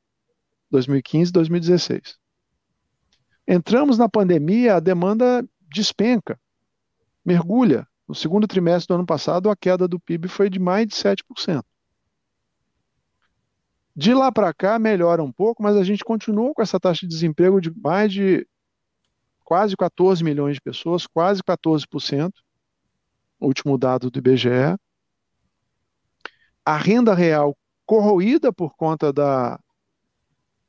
[0.72, 2.18] 2015, 2016.
[3.48, 6.40] Entramos na pandemia, a demanda despenca,
[7.26, 7.88] mergulha.
[8.08, 11.64] No segundo trimestre do ano passado, a queda do PIB foi de mais de 7%.
[13.96, 17.08] De lá para cá, melhora um pouco, mas a gente continua com essa taxa de
[17.08, 18.48] desemprego de mais de
[19.44, 22.32] quase 14 milhões de pessoas, quase 14%,
[23.40, 24.78] último dado do IBGE.
[26.66, 29.60] A renda real corroída por conta da,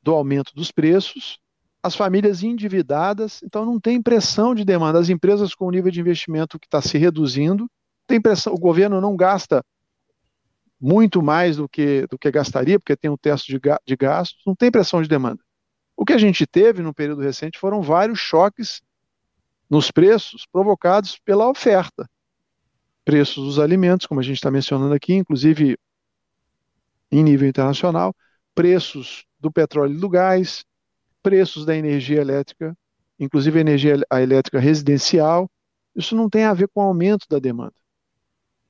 [0.01, 1.39] do aumento dos preços,
[1.83, 4.97] as famílias endividadas, então não tem pressão de demanda.
[4.97, 7.69] As empresas com o nível de investimento que está se reduzindo,
[8.07, 9.63] tem pressão, o governo não gasta
[10.79, 14.55] muito mais do que, do que gastaria, porque tem um teto de, de gastos, não
[14.55, 15.41] tem pressão de demanda.
[15.95, 18.81] O que a gente teve no período recente foram vários choques
[19.69, 22.09] nos preços provocados pela oferta.
[23.03, 25.77] Preços dos alimentos, como a gente está mencionando aqui, inclusive
[27.11, 28.15] em nível internacional,
[28.55, 30.63] preços do petróleo e do gás,
[31.23, 32.77] preços da energia elétrica,
[33.19, 35.49] inclusive a energia elétrica residencial.
[35.95, 37.73] Isso não tem a ver com o aumento da demanda.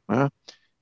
[0.08, 0.30] Né?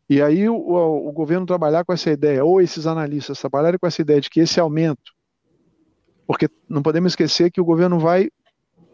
[0.10, 4.02] E aí o, o, governo trabalhar com essa ideia, ou esses analistas trabalharem com essa
[4.02, 5.14] ideia de que esse aumento
[6.32, 8.30] porque não podemos esquecer que o governo vai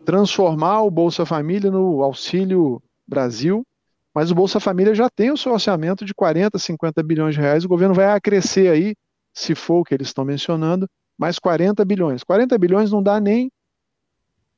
[0.04, 3.64] transformar o Bolsa Família no Auxílio Brasil,
[4.12, 7.64] mas o Bolsa Família já tem o seu orçamento de 40, 50 bilhões de reais,
[7.64, 8.96] o governo vai acrescer aí,
[9.32, 12.24] se for o que eles estão mencionando, mais 40 bilhões.
[12.24, 13.52] 40 bilhões não dá nem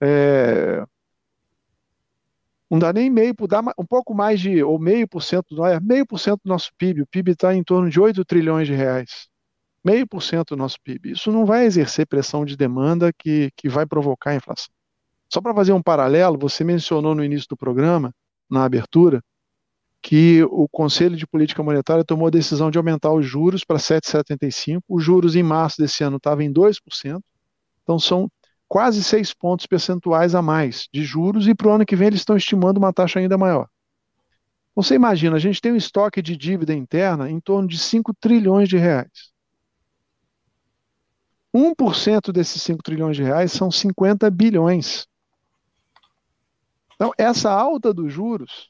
[0.01, 0.83] é,
[2.69, 6.05] não dá nem meio, dá um pouco mais de, ou meio por cento, é meio
[6.05, 7.01] por cento do nosso PIB.
[7.01, 9.29] O PIB está em torno de 8 trilhões de reais
[9.83, 11.11] meio por cento do nosso PIB.
[11.11, 14.69] Isso não vai exercer pressão de demanda que, que vai provocar a inflação.
[15.31, 18.13] Só para fazer um paralelo, você mencionou no início do programa,
[18.49, 19.21] na abertura,
[20.01, 24.81] que o Conselho de Política Monetária tomou a decisão de aumentar os juros para 7,75.
[24.87, 27.21] Os juros em março desse ano estavam em 2%,
[27.83, 28.31] então são
[28.67, 32.21] quase 6 pontos percentuais a mais de juros, e para o ano que vem eles
[32.21, 33.67] estão estimando uma taxa ainda maior.
[34.75, 38.69] Você imagina, a gente tem um estoque de dívida interna em torno de 5 trilhões
[38.69, 39.31] de reais.
[41.53, 45.07] 1% desses 5 trilhões de reais são 50 bilhões.
[46.95, 48.68] Então, essa alta dos juros,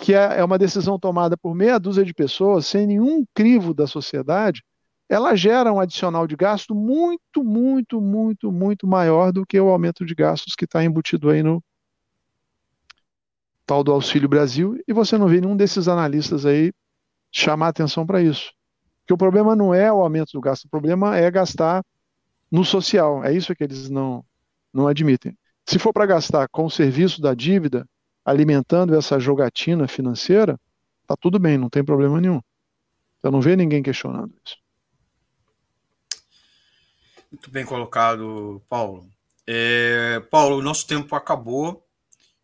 [0.00, 3.86] que é, é uma decisão tomada por meia dúzia de pessoas, sem nenhum crivo da
[3.86, 4.62] sociedade,
[5.08, 10.06] ela gera um adicional de gasto muito, muito, muito, muito maior do que o aumento
[10.06, 11.62] de gastos que está embutido aí no,
[13.66, 16.72] tal do Auxílio Brasil, e você não vê nenhum desses analistas aí
[17.32, 18.52] chamar atenção para isso.
[19.00, 21.82] Porque o problema não é o aumento do gasto, o problema é gastar
[22.50, 23.24] no social.
[23.24, 24.24] É isso que eles não,
[24.72, 25.36] não admitem.
[25.66, 27.84] Se for para gastar com o serviço da dívida,
[28.28, 30.60] alimentando essa jogatina financeira,
[31.06, 32.42] tá tudo bem, não tem problema nenhum.
[33.22, 34.56] Eu não vejo ninguém questionando isso.
[37.32, 39.08] Muito bem colocado, Paulo.
[39.46, 41.86] É, Paulo, o nosso tempo acabou.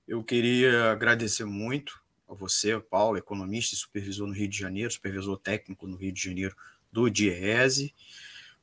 [0.09, 5.39] Eu queria agradecer muito a você, Paulo, economista e supervisor no Rio de Janeiro, supervisor
[5.39, 6.57] técnico no Rio de Janeiro
[6.91, 7.95] do DIESE.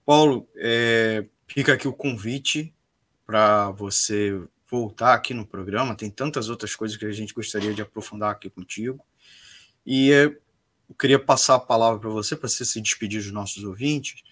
[0.03, 2.73] Paulo, é, fica aqui o convite
[3.27, 4.41] para você
[4.71, 5.95] voltar aqui no programa.
[5.95, 9.05] Tem tantas outras coisas que a gente gostaria de aprofundar aqui contigo.
[9.85, 14.23] E eu queria passar a palavra para você, para você se despedir dos nossos ouvintes.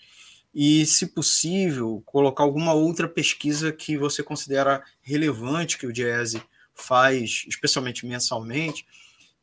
[0.56, 6.42] E, se possível, colocar alguma outra pesquisa que você considera relevante que o DIESE
[6.74, 8.88] faz, especialmente mensalmente,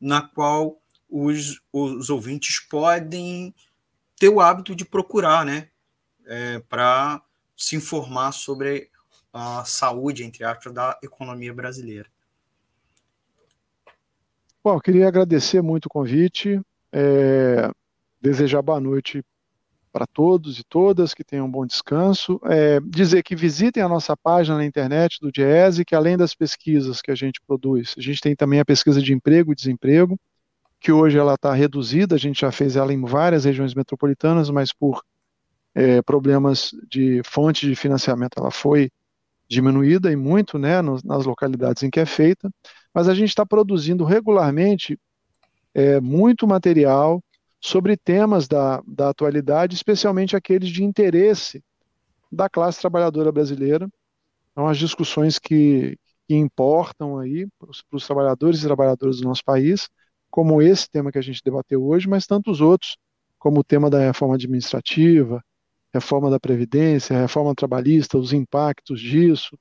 [0.00, 3.54] na qual os, os ouvintes podem
[4.18, 5.68] ter o hábito de procurar, né?
[6.24, 7.22] É, para
[7.56, 8.90] se informar sobre
[9.36, 12.08] a saúde, entre aspas, da economia brasileira.
[14.64, 16.60] Bom, queria agradecer muito o convite,
[16.92, 17.70] é,
[18.20, 19.22] desejar boa noite
[19.92, 22.40] para todos e todas, que tenham um bom descanso.
[22.44, 27.00] É, dizer que visitem a nossa página na internet do DIESE, que além das pesquisas
[27.00, 30.18] que a gente produz, a gente tem também a pesquisa de emprego e desemprego,
[30.80, 34.72] que hoje ela está reduzida, a gente já fez ela em várias regiões metropolitanas, mas
[34.72, 35.02] por
[35.74, 38.90] é, problemas de fonte de financiamento ela foi
[39.48, 42.50] diminuída e muito né, nas localidades em que é feita,
[42.92, 44.98] mas a gente está produzindo regularmente
[45.74, 47.22] é, muito material
[47.60, 51.62] sobre temas da, da atualidade, especialmente aqueles de interesse
[52.30, 53.88] da classe trabalhadora brasileira.
[54.54, 59.88] São as discussões que, que importam aí para os trabalhadores e trabalhadoras do nosso país,
[60.30, 62.96] como esse tema que a gente debateu hoje, mas tantos outros,
[63.38, 65.42] como o tema da reforma administrativa,
[65.96, 69.58] reforma da Previdência, reforma trabalhista, os impactos disso,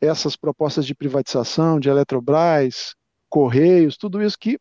[0.00, 2.94] essas propostas de privatização de Eletrobras,
[3.28, 4.58] Correios, tudo isso que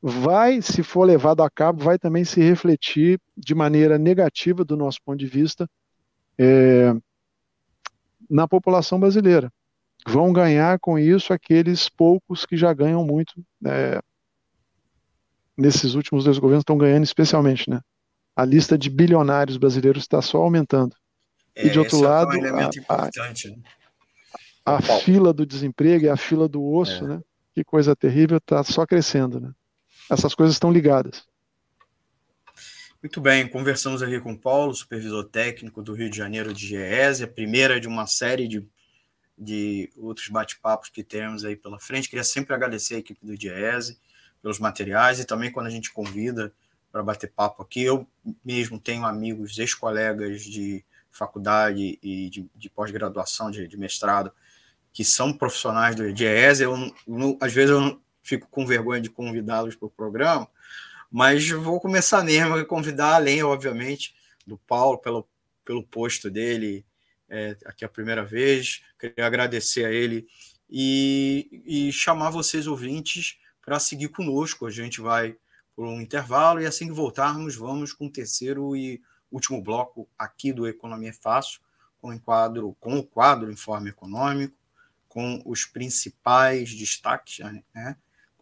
[0.00, 4.98] vai, se for levado a cabo, vai também se refletir de maneira negativa, do nosso
[5.04, 5.68] ponto de vista,
[6.38, 6.94] é,
[8.28, 9.50] na população brasileira.
[10.06, 13.34] Vão ganhar com isso aqueles poucos que já ganham muito.
[13.64, 14.00] É,
[15.56, 17.80] nesses últimos dois governos estão ganhando especialmente, né?
[18.36, 20.94] A lista de bilionários brasileiros está só aumentando.
[21.54, 23.56] É, e de outro lado, é um a, a, né?
[24.64, 27.08] a fila do desemprego e a fila do osso, é.
[27.08, 27.20] né?
[27.54, 29.50] Que coisa terrível, está só crescendo, né?
[30.10, 31.24] essas coisas estão ligadas.
[33.02, 37.22] Muito bem, conversamos aqui com o Paulo, supervisor técnico do Rio de Janeiro de GES,
[37.22, 38.66] a primeira de uma série de,
[39.38, 42.08] de outros bate-papos que temos aí pela frente.
[42.08, 43.98] Queria sempre agradecer a equipe do GES
[44.42, 46.52] pelos materiais e também quando a gente convida
[46.96, 47.82] para bater papo aqui.
[47.82, 48.08] Eu
[48.42, 54.32] mesmo tenho amigos, ex-colegas de faculdade e de, de pós-graduação, de, de, mestrado,
[54.94, 56.60] que são profissionais do GES.
[56.60, 56.74] Eu,
[57.38, 60.48] às vezes eu fico com vergonha de convidá-los para o programa,
[61.10, 64.14] mas vou começar mesmo a convidar, além, obviamente,
[64.46, 65.28] do Paulo, pelo,
[65.66, 66.82] pelo posto dele
[67.28, 68.82] é, aqui a primeira vez.
[68.98, 70.26] Queria agradecer a ele
[70.68, 74.64] e, e chamar vocês, ouvintes, para seguir conosco.
[74.64, 75.36] A gente vai
[75.76, 80.52] por um intervalo e assim que voltarmos, vamos com o terceiro e último bloco aqui
[80.52, 81.60] do Economia Fácil,
[82.00, 84.56] com o quadro, com o quadro Informe Econômico,
[85.06, 87.38] com os principais destaques
[87.74, 87.96] né,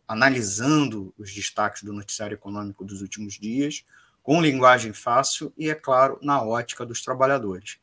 [0.06, 3.84] analisando os destaques do noticiário econômico dos últimos dias,
[4.22, 7.78] com linguagem fácil e, é claro, na ótica dos trabalhadores.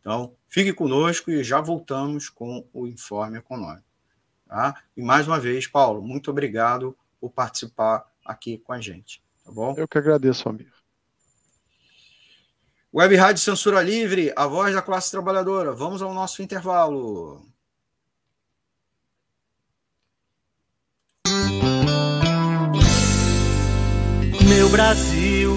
[0.00, 3.84] Então, fique conosco e já voltamos com o informe econômico.
[4.46, 4.80] Tá?
[4.96, 9.22] E mais uma vez, Paulo, muito obrigado por participar aqui com a gente.
[9.44, 9.74] Tá bom?
[9.76, 10.70] Eu que agradeço, amigo.
[12.92, 15.72] Web Rádio Censura Livre, a voz da classe trabalhadora.
[15.72, 17.46] Vamos ao nosso intervalo.
[24.48, 25.54] Meu Brasil,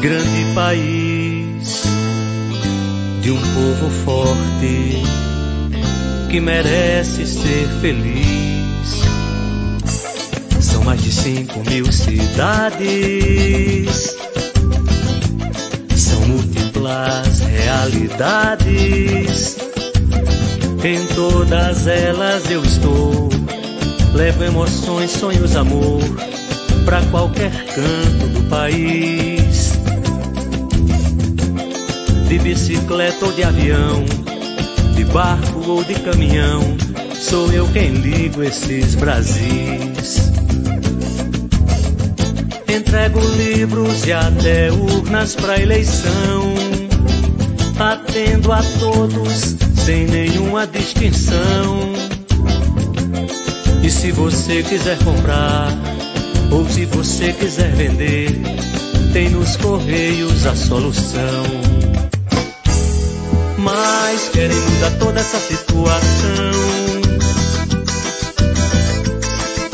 [0.00, 1.82] grande país
[3.22, 5.02] de um povo forte
[6.30, 8.47] que merece ser feliz.
[10.88, 12.86] Mais de cinco mil cidades,
[15.94, 17.98] são múltiplas realidades.
[20.82, 23.28] Em todas elas eu estou,
[24.14, 26.00] levo emoções, sonhos, amor
[26.86, 29.72] para qualquer canto do país.
[32.28, 34.06] De bicicleta ou de avião,
[34.96, 36.62] de barco ou de caminhão,
[37.20, 40.27] sou eu quem ligo esses Brasis.
[42.68, 46.54] Entrego livros e até urnas para eleição,
[47.78, 51.92] atendo a todos sem nenhuma distinção.
[53.82, 55.72] E se você quiser comprar,
[56.50, 58.38] ou se você quiser vender,
[59.14, 61.44] tem nos correios a solução.
[63.56, 66.52] Mas querem mudar toda essa situação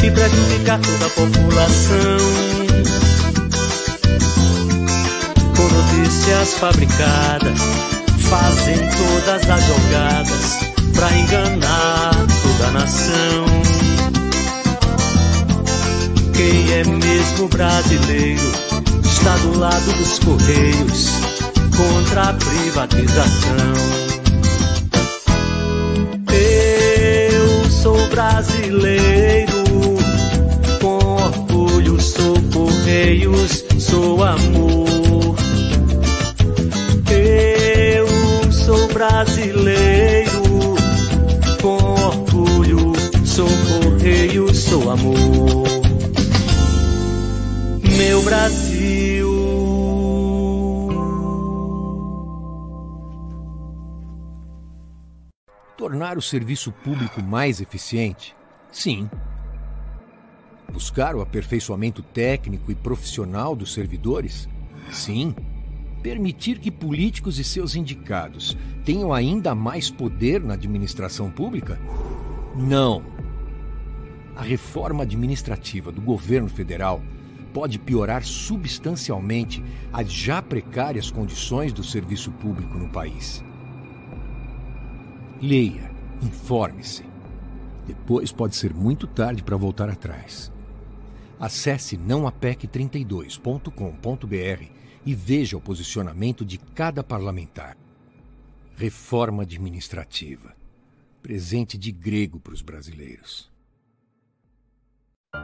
[0.03, 2.64] e prejudicar toda a população.
[6.05, 7.59] Notícias fabricadas,
[8.29, 10.59] fazem todas as jogadas
[10.93, 13.47] pra enganar toda a nação.
[16.35, 18.53] Quem é mesmo brasileiro?
[19.03, 21.09] está do lado dos Correios
[21.75, 23.75] contra a privatização.
[26.29, 29.65] Eu sou brasileiro,
[30.83, 34.94] com orgulho sou Correios, sou amor.
[39.09, 40.43] Brasileiro,
[41.61, 42.93] com orgulho
[43.27, 45.65] sou Correios, sou amor.
[47.99, 49.29] Meu Brasil
[55.77, 58.35] Tornar o serviço público mais eficiente?
[58.71, 59.09] Sim.
[60.73, 64.49] Buscar o aperfeiçoamento técnico e profissional dos servidores?
[64.91, 65.35] Sim.
[66.05, 71.81] Permitir que políticos e seus indicados tenham ainda mais poder na administração pública?
[72.55, 73.03] Não.
[74.37, 77.01] A reforma administrativa do governo federal
[77.55, 83.43] pode piorar substancialmente as já precárias condições do serviço público no país.
[85.41, 85.91] Leia,
[86.21, 87.03] informe-se.
[87.87, 90.53] Depois pode ser muito tarde para voltar atrás.
[91.41, 97.77] Acesse nãoapec32.com.br e veja o posicionamento de cada parlamentar.
[98.77, 100.57] Reforma administrativa.
[101.23, 103.54] Presente de grego para os brasileiros.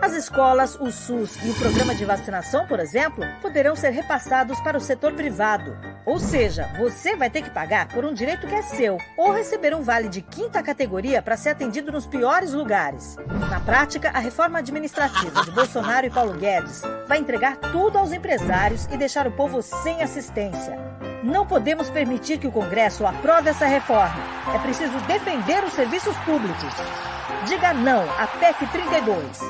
[0.00, 4.76] As escolas, o SUS e o programa de vacinação, por exemplo, poderão ser repassados para
[4.76, 5.76] o setor privado.
[6.04, 9.74] Ou seja, você vai ter que pagar por um direito que é seu ou receber
[9.74, 13.16] um vale de quinta categoria para ser atendido nos piores lugares.
[13.50, 18.86] Na prática, a reforma administrativa de Bolsonaro e Paulo Guedes vai entregar tudo aos empresários
[18.86, 20.78] e deixar o povo sem assistência.
[21.26, 24.14] Não podemos permitir que o Congresso aprove essa reforma.
[24.54, 26.72] É preciso defender os serviços públicos.
[27.48, 29.40] Diga não à PEC 32.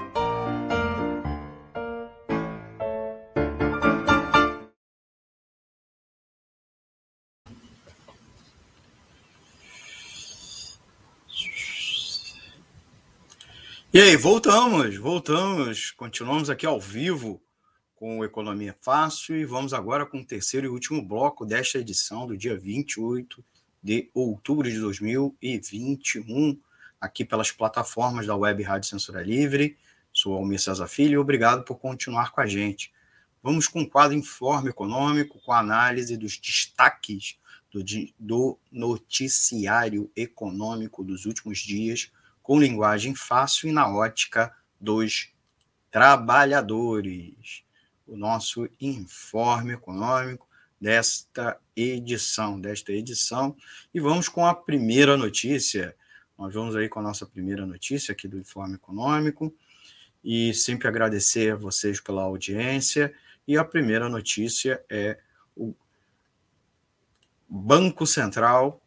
[13.93, 17.39] E aí, voltamos, voltamos, continuamos aqui ao vivo
[17.97, 22.27] com o Economia Fácil e vamos agora com o terceiro e último bloco desta edição
[22.27, 23.43] do dia 28
[23.83, 26.61] de outubro de 2021,
[27.01, 29.79] aqui pelas plataformas da Web Rádio Censura Livre.
[30.13, 32.93] Sou Almir César Filho e obrigado por continuar com a gente.
[33.43, 37.39] Vamos com o quadro Informe Econômico, com a análise dos destaques
[37.73, 37.83] do,
[38.19, 45.33] do noticiário econômico dos últimos dias com linguagem fácil e na ótica dos
[45.91, 47.66] trabalhadores.
[48.07, 50.47] O nosso informe econômico
[50.81, 53.57] desta edição, desta edição.
[53.93, 55.97] E vamos com a primeira notícia.
[56.39, 59.53] Nós vamos aí com a nossa primeira notícia aqui do Informe Econômico.
[60.23, 63.13] E sempre agradecer a vocês pela audiência.
[63.47, 65.19] E a primeira notícia é
[65.57, 65.75] o
[67.49, 68.83] Banco Central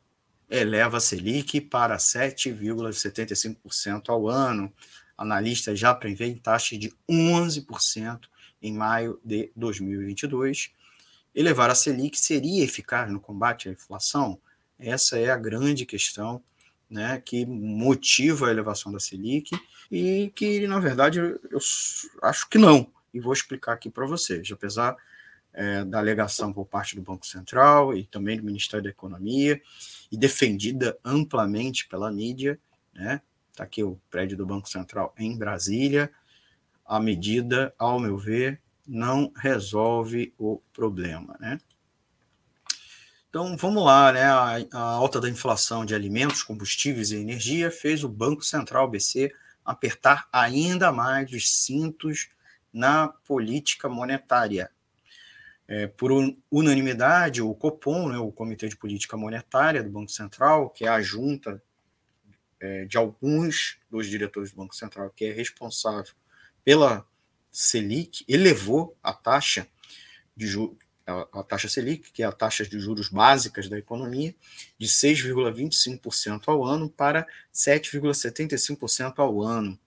[0.49, 4.74] eleva a Selic para 7,75% ao ano.
[5.17, 8.20] Analistas já prevêem taxa de 11%
[8.62, 10.72] em maio de 2022.
[11.34, 14.39] Elevar a Selic seria eficaz no combate à inflação?
[14.78, 16.41] Essa é a grande questão
[16.89, 19.51] né, que motiva a elevação da Selic
[19.91, 21.60] e que, na verdade, eu
[22.24, 22.91] acho que não.
[23.14, 24.49] E vou explicar aqui para vocês.
[24.51, 24.95] Apesar
[25.53, 29.62] é, da alegação por parte do Banco Central e também do Ministério da Economia,
[30.12, 32.60] e defendida amplamente pela mídia,
[32.93, 33.22] né?
[33.51, 36.10] Está aqui o prédio do Banco Central em Brasília.
[36.89, 41.59] A medida, ao meu ver, não resolve o problema, né?
[43.29, 44.23] Então, vamos lá, né?
[44.23, 49.31] A, a, alta da inflação de alimentos, combustíveis e energia fez o Banco Central BC
[49.63, 52.29] apertar ainda mais os cintos
[52.73, 54.71] na política monetária.
[55.67, 56.11] É, por
[56.49, 60.99] unanimidade, o COPOM, né, o Comitê de Política Monetária do Banco Central, que é a
[60.99, 61.61] junta
[62.59, 66.15] é, de alguns dos diretores do Banco Central, que é responsável
[66.70, 67.03] pela
[67.51, 69.67] Selic, elevou a taxa
[70.38, 74.36] de juros a, taxa Selic, que é a taxa de juros básicas da economia,
[74.78, 79.80] de 6,25% ao ano para 7,75% ao ano.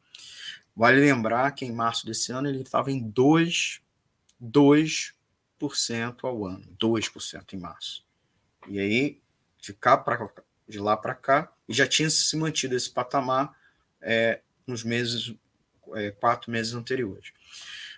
[0.75, 3.81] Vale lembrar que em março desse ano ele estava em 2,
[4.43, 8.05] 2% ao ano, 2% em março.
[8.67, 9.21] E aí,
[9.61, 10.29] de cá para
[10.69, 13.57] de lá para cá, e já tinha se mantido esse patamar
[14.01, 15.33] é, nos meses,
[15.97, 17.33] é, quatro meses anteriores.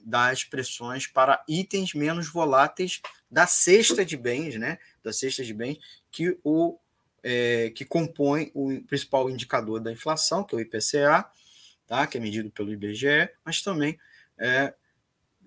[0.00, 4.78] das pressões para itens menos voláteis da cesta de bens, né?
[5.02, 5.78] Da cesta de bens
[6.12, 6.78] que o
[7.22, 11.28] é, que compõe o principal indicador da inflação, que é o IPCA,
[11.84, 12.06] tá?
[12.06, 13.98] Que é medido pelo IBGE, mas também
[14.38, 14.72] é,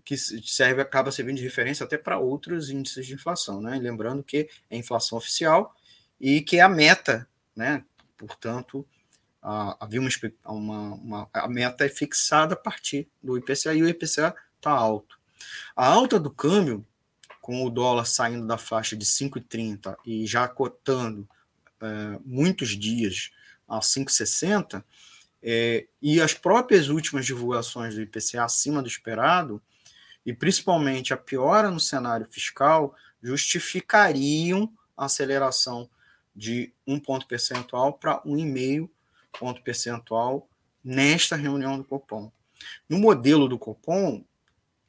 [0.03, 3.79] que serve acaba servindo de referência até para outros índices de inflação, né?
[3.79, 5.73] Lembrando que é inflação oficial
[6.19, 7.85] e que é a meta, né?
[8.17, 8.85] Portanto,
[9.41, 10.09] havia uma,
[10.45, 15.17] uma, uma, a meta é fixada a partir do IPCA e o IPCA está alto.
[15.75, 16.85] A alta do câmbio,
[17.41, 21.27] com o dólar saindo da faixa de 5,30 e já cotando
[21.81, 23.31] é, muitos dias
[23.67, 24.83] a 5,60,
[25.41, 29.61] é, e as próprias últimas divulgações do IPCA acima do esperado,
[30.25, 35.89] e principalmente a piora no cenário fiscal, justificariam a aceleração
[36.35, 38.89] de um ponto percentual para 1,5%
[39.37, 40.49] ponto percentual
[40.83, 42.31] nesta reunião do Copom.
[42.87, 44.23] No modelo do Copom,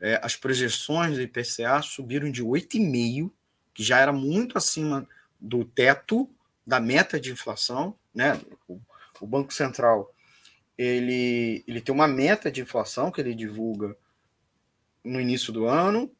[0.01, 3.31] é, as projeções do IPCA subiram de 8,5,
[3.75, 5.09] que já era muito acima
[5.41, 6.29] do teto
[6.67, 8.41] da meta de inflação, né?
[8.69, 8.81] O,
[9.21, 10.15] o Banco Central
[10.83, 13.95] ele, ele tem uma meta de inflação que ele divulga
[15.05, 16.11] no início do ano,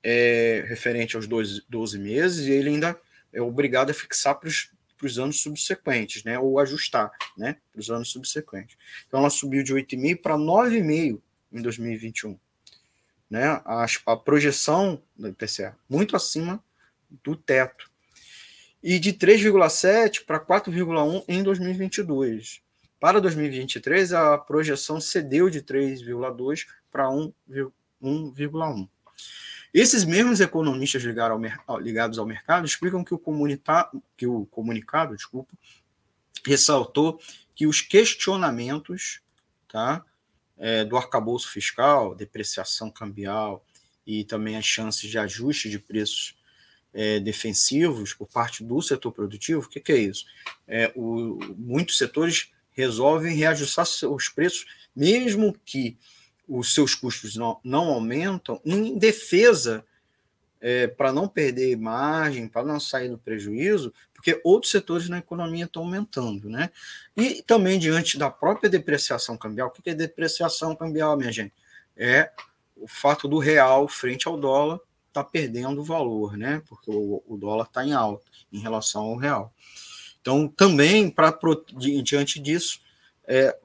[0.00, 3.00] é, referente aos dois, 12 meses, e ele ainda
[3.32, 6.38] é obrigado a fixar para os para os anos subsequentes, né?
[6.38, 7.56] Ou ajustar, né?
[7.72, 8.76] Para os anos subsequentes.
[9.06, 11.20] Então ela subiu de 8,5 para 9,5
[11.52, 12.38] em 2021.
[13.28, 13.44] Né?
[13.64, 16.62] A, a projeção do IPCA, muito acima
[17.22, 17.90] do teto.
[18.82, 22.62] E de 3,7 para 4,1 em 2022.
[23.00, 28.88] Para 2023, a projeção cedeu de 3,2 para 1,1.
[29.76, 33.20] Esses mesmos economistas ligados ao mercado explicam que o,
[34.16, 35.52] que o comunicado desculpa,
[36.46, 37.20] ressaltou
[37.54, 39.20] que os questionamentos
[39.68, 40.02] tá,
[40.56, 43.62] é, do arcabouço fiscal, depreciação cambial
[44.06, 46.34] e também as chances de ajuste de preços
[46.94, 50.24] é, defensivos por parte do setor produtivo, o que, que é isso?
[50.66, 54.64] É, o, muitos setores resolvem reajustar seus preços,
[54.96, 55.98] mesmo que
[56.48, 59.84] os seus custos não, não aumentam, em defesa
[60.60, 65.64] é, para não perder margem, para não sair no prejuízo, porque outros setores na economia
[65.64, 66.70] estão aumentando, né?
[67.16, 71.52] E também diante da própria depreciação cambial, o que é depreciação cambial, minha gente?
[71.96, 72.30] é
[72.76, 74.78] o fato do real frente ao dólar
[75.08, 76.62] está perdendo valor, né?
[76.68, 79.52] Porque o, o dólar está em alta em relação ao real.
[80.20, 81.34] Então, também, para
[82.02, 82.80] diante disso,
[83.26, 83.56] é,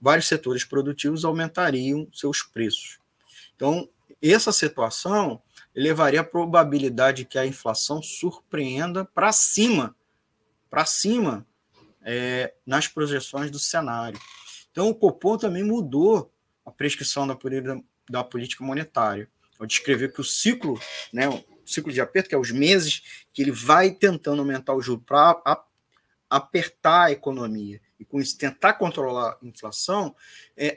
[0.00, 2.98] vários setores produtivos aumentariam seus preços.
[3.54, 3.88] Então,
[4.22, 5.42] essa situação
[5.74, 9.94] elevaria a probabilidade que a inflação surpreenda para cima,
[10.68, 11.46] para cima,
[12.02, 14.18] é, nas projeções do cenário.
[14.70, 16.32] Então, o Copom também mudou
[16.64, 17.36] a prescrição da,
[18.08, 19.28] da política monetária
[19.58, 20.80] ao descrever que o ciclo,
[21.12, 24.80] né, o ciclo de aperto, que é os meses que ele vai tentando aumentar o
[24.80, 25.66] juro para
[26.30, 30.14] apertar a economia e com isso tentar controlar a inflação,
[30.56, 30.76] é,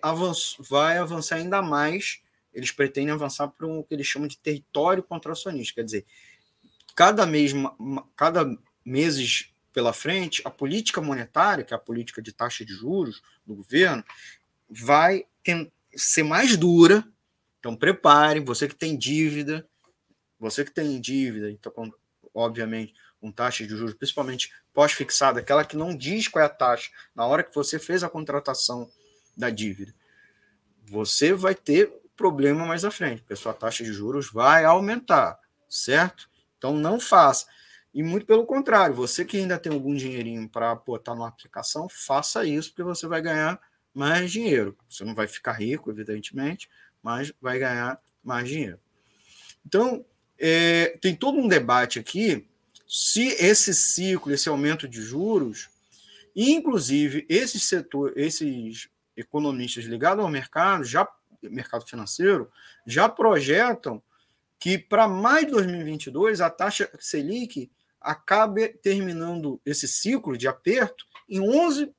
[0.60, 2.22] vai avançar ainda mais.
[2.54, 6.06] Eles pretendem avançar para o que eles chamam de território contracionista, quer dizer,
[6.96, 7.54] cada mês,
[8.16, 8.46] cada
[8.84, 13.56] meses pela frente, a política monetária, que é a política de taxa de juros do
[13.56, 14.04] governo,
[14.70, 15.26] vai
[15.96, 17.08] ser mais dura
[17.62, 19.66] então prepare, você que tem dívida,
[20.40, 21.72] você que tem dívida, então,
[22.34, 22.92] obviamente,
[23.22, 27.26] com taxa de juros, principalmente pós-fixada, aquela que não diz qual é a taxa na
[27.26, 28.90] hora que você fez a contratação
[29.38, 29.94] da dívida,
[30.84, 35.40] você vai ter problema mais à frente, porque a sua taxa de juros vai aumentar,
[35.70, 36.30] certo?
[36.58, 37.46] Então não faça.
[37.94, 42.46] E muito pelo contrário, você que ainda tem algum dinheirinho para botar numa aplicação, faça
[42.46, 43.60] isso, porque você vai ganhar
[43.94, 44.78] mais dinheiro.
[44.90, 46.70] Você não vai ficar rico, evidentemente,
[47.04, 48.80] mas vai ganhar mais dinheiro.
[49.66, 50.06] Então,
[50.40, 52.48] é, tem todo um debate aqui
[52.94, 55.70] se esse ciclo, esse aumento de juros,
[56.36, 61.08] inclusive esses setores, esses economistas ligados ao mercado, já
[61.42, 62.52] mercado financeiro,
[62.86, 64.04] já projetam
[64.60, 71.40] que para mais de 2022 a taxa Selic acabe terminando esse ciclo de aperto em
[71.40, 71.94] 11%.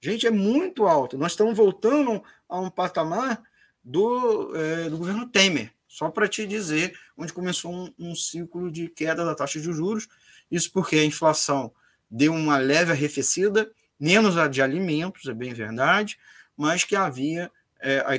[0.00, 1.18] Gente, é muito alto.
[1.18, 3.42] Nós estamos voltando a um patamar
[3.84, 8.88] do, é, do governo Temer, só para te dizer onde começou um, um, ciclo de
[8.88, 10.06] queda da taxa de juros.
[10.48, 11.72] Isso porque a inflação
[12.08, 13.68] deu uma leve arrefecida,
[13.98, 16.16] menos a de alimentos, é bem verdade,
[16.56, 17.50] mas que havia
[17.80, 18.10] é, a,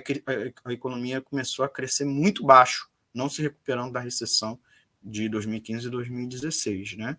[0.65, 4.59] a, economia começou a crescer muito baixo, não se recuperando da recessão
[5.01, 7.17] de 2015 e 2016, né?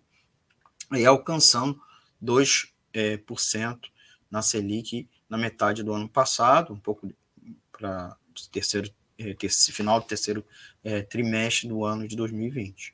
[0.91, 1.81] E alcançando
[2.23, 3.89] 2% é, por cento
[4.29, 7.11] na Selic na metade do ano passado, um pouco
[7.71, 8.15] para
[8.51, 10.45] terceiro, é, terceiro final do terceiro
[10.83, 12.93] é, trimestre do ano de 2020.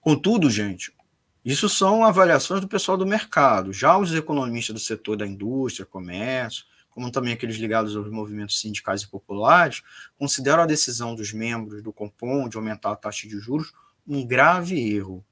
[0.00, 0.92] Contudo, gente,
[1.44, 3.72] isso são avaliações do pessoal do mercado.
[3.72, 9.02] Já os economistas do setor da indústria, comércio, como também aqueles ligados aos movimentos sindicais
[9.02, 9.82] e populares,
[10.18, 13.72] consideram a decisão dos membros do Compom de aumentar a taxa de juros
[14.06, 15.24] um grave erro.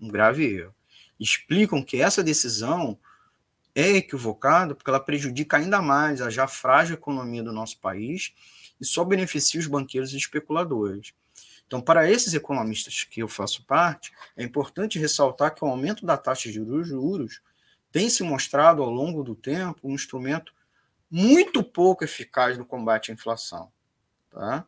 [0.00, 0.74] Um grave erro.
[1.20, 2.98] Explicam que essa decisão
[3.74, 8.34] é equivocada porque ela prejudica ainda mais a já frágil economia do nosso país
[8.80, 11.12] e só beneficia os banqueiros e especuladores.
[11.66, 16.18] Então, para esses economistas que eu faço parte, é importante ressaltar que o aumento da
[16.18, 17.40] taxa de juros
[17.90, 20.52] tem se mostrado ao longo do tempo um instrumento
[21.10, 23.70] muito pouco eficaz no combate à inflação.
[24.30, 24.66] Tá?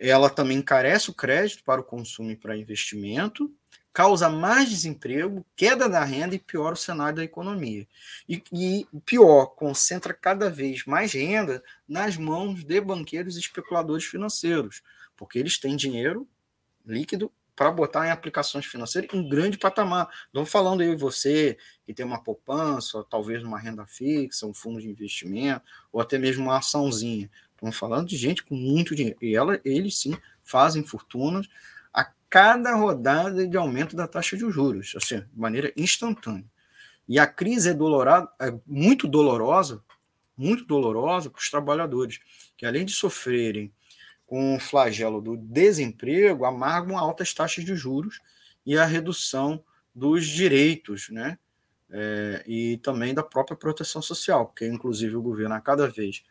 [0.00, 3.54] Ela também encarece o crédito para o consumo e para investimento,
[3.92, 7.86] causa mais desemprego, queda da renda e piora o cenário da economia.
[8.26, 14.82] E, e, pior, concentra cada vez mais renda nas mãos de banqueiros e especuladores financeiros,
[15.16, 16.26] porque eles têm dinheiro
[16.86, 20.08] líquido para botar em aplicações financeiras em grande patamar.
[20.32, 24.80] Não falando eu e você que tem uma poupança, talvez uma renda fixa, um fundo
[24.80, 25.62] de investimento,
[25.92, 27.30] ou até mesmo uma açãozinha.
[27.60, 29.18] Estamos falando de gente com muito dinheiro.
[29.20, 31.46] E ela, eles sim fazem fortunas
[32.30, 36.44] cada rodada de aumento da taxa de juros, assim, de maneira instantânea.
[37.08, 39.82] E a crise é, dolorada, é muito dolorosa,
[40.36, 42.20] muito dolorosa para os trabalhadores,
[42.56, 43.74] que além de sofrerem
[44.24, 48.20] com o flagelo do desemprego, amargam altas taxas de juros
[48.64, 51.36] e a redução dos direitos, né?
[51.92, 56.22] É, e também da própria proteção social, porque inclusive o governo a cada vez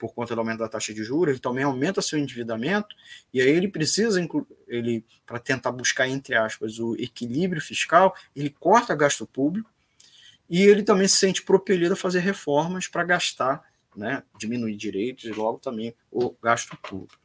[0.00, 2.96] por conta do aumento da taxa de juros, ele também aumenta seu endividamento,
[3.32, 4.26] e aí ele precisa,
[4.66, 9.70] ele para tentar buscar, entre aspas, o equilíbrio fiscal, ele corta gasto público,
[10.48, 13.62] e ele também se sente propelido a fazer reformas para gastar,
[13.94, 17.20] né, diminuir direitos e logo também o gasto público.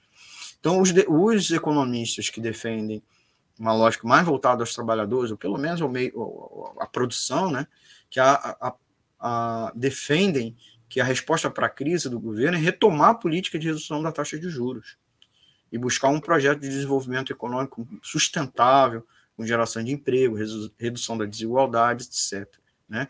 [0.60, 3.02] Então, os, os economistas que defendem
[3.58, 7.66] uma lógica mais voltada aos trabalhadores, ou pelo menos ao meio, a produção, né,
[8.10, 8.76] que a, a,
[9.20, 10.58] a defendem
[10.96, 14.14] que a resposta para a crise do governo é retomar a política de redução da
[14.14, 14.96] taxa de juros
[15.70, 19.06] e buscar um projeto de desenvolvimento econômico sustentável,
[19.36, 20.38] com geração de emprego,
[20.80, 22.50] redução da desigualdade, etc.
[22.88, 23.10] Né?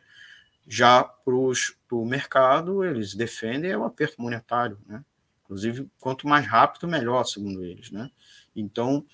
[0.67, 5.05] Já para o mercado, eles defendem o aperto monetário, né?
[5.43, 7.91] Inclusive, quanto mais rápido, melhor, segundo eles.
[7.91, 8.09] Né?
[8.55, 9.05] Então,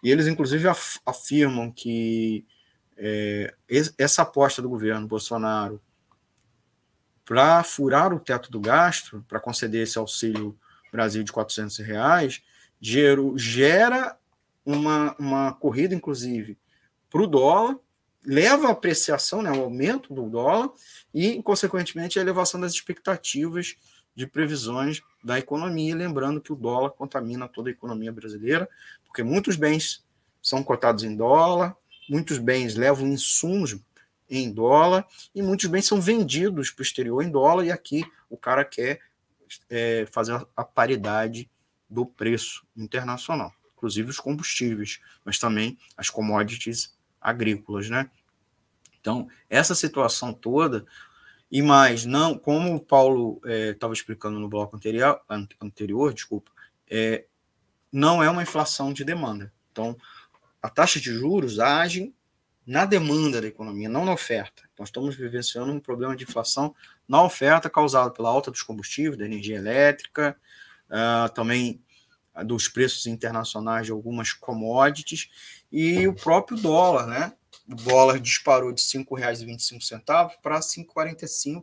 [0.00, 0.68] e eles, inclusive,
[1.04, 2.46] afirmam que
[2.96, 3.52] é,
[3.98, 5.82] essa aposta do governo Bolsonaro
[7.24, 10.58] para furar o teto do gasto, para conceder esse auxílio
[10.90, 12.42] Brasil de 400 reais,
[13.36, 14.16] gera
[14.64, 16.58] uma, uma corrida, inclusive,
[17.10, 17.76] para o dólar,
[18.24, 20.70] leva a apreciação, né, o aumento do dólar
[21.12, 23.76] e, consequentemente, a elevação das expectativas
[24.14, 28.68] de previsões da economia, lembrando que o dólar contamina toda a economia brasileira,
[29.04, 30.04] porque muitos bens
[30.42, 31.76] são cotados em dólar,
[32.08, 33.76] muitos bens levam insumos
[34.40, 38.36] em dólar e muitos bens são vendidos para o exterior em dólar, e aqui o
[38.36, 39.00] cara quer
[39.68, 41.50] é, fazer a paridade
[41.88, 48.10] do preço internacional, inclusive os combustíveis, mas também as commodities agrícolas, né?
[48.98, 50.86] Então, essa situação toda,
[51.50, 55.20] e mais, não, como o Paulo estava é, explicando no bloco anterior,
[55.60, 56.50] anterior desculpa,
[56.88, 57.26] é,
[57.92, 59.52] não é uma inflação de demanda.
[59.70, 59.94] Então,
[60.62, 62.14] a taxa de juros age
[62.66, 64.62] na demanda da economia, não na oferta.
[64.78, 66.74] Nós estamos vivenciando um problema de inflação
[67.08, 70.36] na oferta causado pela alta dos combustíveis, da energia elétrica,
[70.88, 71.82] uh, também
[72.46, 75.28] dos preços internacionais de algumas commodities
[75.70, 77.32] e o próprio dólar, né?
[77.68, 80.02] O dólar disparou de R$ 5,25
[80.42, 81.62] para R$ 5,45,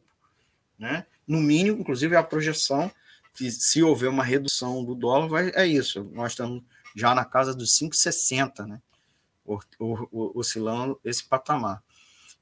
[0.77, 1.05] né?
[1.27, 2.91] No mínimo, inclusive, a projeção
[3.34, 6.03] que se houver uma redução do dólar, vai, é isso.
[6.13, 6.63] Nós estamos
[6.95, 8.81] já na casa dos 5,60, né?
[10.11, 11.84] Oscilando esse patamar.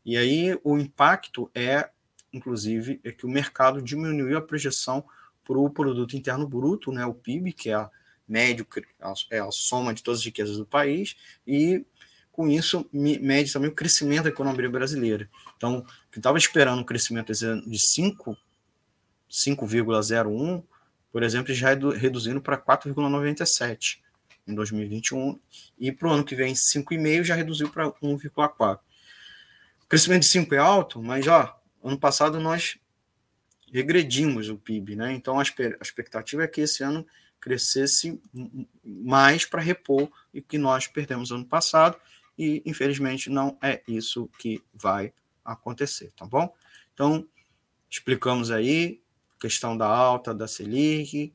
[0.06, 1.90] E aí o impacto é,
[2.32, 5.04] inclusive, é que o mercado diminuiu a projeção
[5.44, 7.06] para o produto interno bruto, né?
[7.06, 7.90] O PIB, que é a
[8.28, 8.68] médio,
[9.32, 11.16] é a soma de todas as riquezas do país,
[11.46, 11.86] e
[12.32, 15.30] com isso mede também o crescimento da economia brasileira.
[15.56, 18.38] Então, que estava esperando um crescimento de 5,
[19.30, 20.64] 5,01,
[21.12, 24.00] por exemplo, já é reduzindo para 4,97
[24.48, 25.40] em 2021,
[25.78, 28.80] e para o ano que vem 5,5 já reduziu para 1,4.
[29.84, 32.78] O crescimento de 5 é alto, mas ó, ano passado nós
[33.72, 35.14] regredimos o PIB, né?
[35.14, 37.06] Então a expectativa é que esse ano
[37.40, 38.20] crescesse
[38.84, 41.98] mais para repor o que nós perdemos ano passado
[42.38, 45.14] e infelizmente não é isso que vai
[45.44, 46.54] acontecer, tá bom?
[46.94, 47.28] Então,
[47.90, 49.02] explicamos aí
[49.40, 51.34] questão da alta da Selic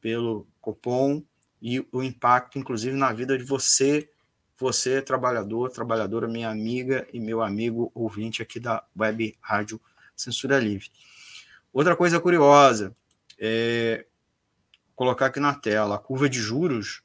[0.00, 1.22] pelo Copom
[1.64, 4.06] e o impacto inclusive na vida de você,
[4.58, 9.80] você trabalhador, trabalhadora, minha amiga e meu amigo ouvinte aqui da Web Rádio
[10.14, 10.90] Censura Livre.
[11.72, 12.94] Outra coisa curiosa,
[13.38, 14.04] é,
[14.94, 17.02] colocar aqui na tela, a curva de juros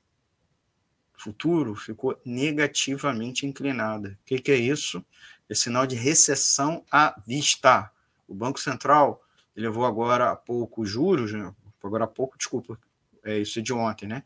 [1.16, 4.10] futuro ficou negativamente inclinada.
[4.10, 5.04] O que, que é isso?
[5.50, 7.92] É sinal de recessão à vista.
[8.28, 9.22] O Banco Central
[9.56, 11.54] elevou agora há pouco os juros, né?
[11.82, 12.78] agora há pouco, desculpa,
[13.24, 14.24] é isso de ontem, né?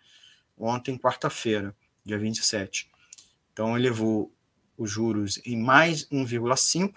[0.57, 1.75] Ontem, quarta-feira,
[2.05, 2.89] dia 27.
[3.51, 4.31] Então, elevou
[4.77, 6.93] os juros em mais 1,5,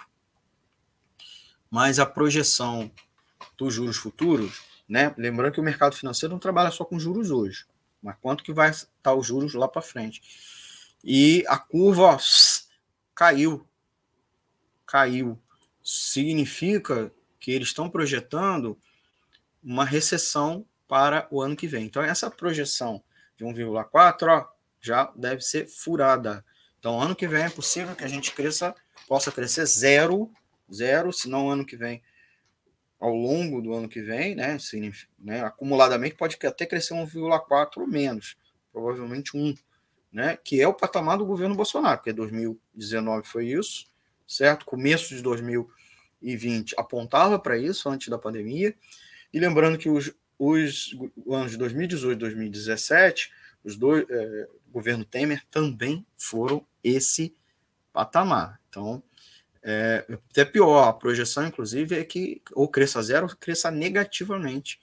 [1.71, 2.91] mas a projeção
[3.57, 5.15] dos juros futuros né?
[5.19, 7.67] Lembrando que o mercado financeiro não trabalha só com juros hoje,
[8.01, 10.23] mas quanto que vai estar os juros lá para frente.
[11.03, 12.19] E a curva ó,
[13.15, 13.67] caiu.
[14.87, 15.39] Caiu.
[15.83, 18.79] Significa que eles estão projetando
[19.63, 21.85] uma recessão para o ano que vem.
[21.87, 23.03] Então, essa projeção
[23.37, 24.47] de 1,4
[24.81, 26.45] já deve ser furada.
[26.79, 28.75] Então, ano que vem é possível que a gente cresça,
[29.09, 30.31] possa crescer zero,
[30.73, 32.03] zero, se não ano que vem
[32.99, 34.57] ao longo do ano que vem, né,
[35.19, 38.37] né acumuladamente pode até crescer 1,4 ou menos,
[38.73, 39.55] provavelmente 1,
[40.13, 43.87] né, que é o patamar do governo Bolsonaro, porque 2019 foi isso,
[44.27, 44.65] certo?
[44.65, 48.75] Começo de 2020 apontava para isso antes da pandemia,
[49.33, 50.97] e lembrando que os, os
[51.31, 53.31] anos de 2018 e 2017,
[53.65, 57.35] os dois, é, governo Temer também foram esse
[57.93, 58.61] patamar.
[58.69, 59.03] Então,
[59.63, 64.81] é, até pior, a projeção, inclusive, é que ou cresça zero ou cresça negativamente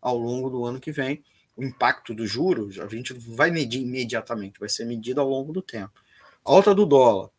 [0.00, 1.22] ao longo do ano que vem.
[1.56, 5.62] O impacto dos juros a gente vai medir imediatamente, vai ser medido ao longo do
[5.62, 6.02] tempo.
[6.44, 7.30] A alta do dólar,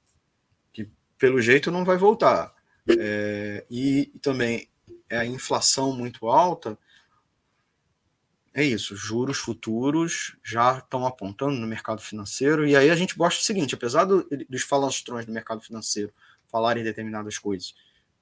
[0.73, 0.89] que
[1.19, 2.51] pelo jeito não vai voltar,
[2.89, 4.67] é, e, também
[5.11, 6.77] a inflação muito alta,
[8.57, 13.39] é isso, juros futuros já estão apontando no mercado financeiro, e aí a gente gosta
[13.39, 16.11] do seguinte, apesar do, dos falastrões do mercado financeiro
[16.47, 17.75] falarem determinadas coisas.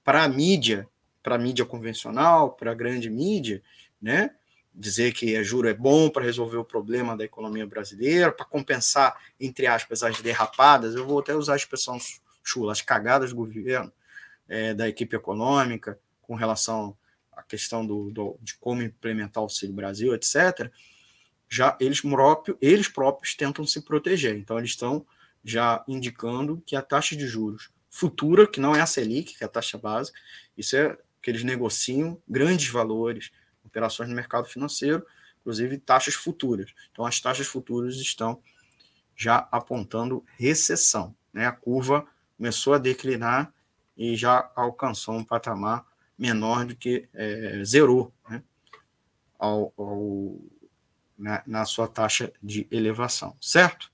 [0.03, 0.90] Para a mídia,
[1.24, 3.64] para a mídia convencional, para a grande mídia,
[4.02, 4.32] né?
[4.74, 9.68] Dizer que juro é bom para resolver o problema da economia brasileira, para compensar, entre
[9.68, 11.98] aspas, as derrapadas, eu vou até usar a expressão
[12.44, 13.90] chula, as cagadas do governo,
[14.49, 16.94] é, da equipe econômica, com relação
[17.36, 20.72] a questão do, do, de como implementar o Auxílio Brasil, etc.,
[21.48, 24.36] já eles, próprio, eles próprios tentam se proteger.
[24.36, 25.06] Então, eles estão
[25.44, 29.48] já indicando que a taxa de juros futura, que não é a Selic, que é
[29.48, 30.20] a taxa básica,
[30.57, 33.32] isso é que eles negociam grandes valores,
[33.64, 35.06] operações no mercado financeiro,
[35.40, 36.74] inclusive taxas futuras.
[36.91, 38.41] Então, as taxas futuras estão
[39.16, 41.16] já apontando recessão.
[41.32, 41.45] Né?
[41.45, 42.06] A curva
[42.36, 43.53] começou a declinar
[43.95, 45.86] e já alcançou um patamar
[46.18, 48.42] menor do que é, zerou né?
[49.38, 50.40] ao, ao
[51.18, 53.92] na, na sua taxa de elevação, certo?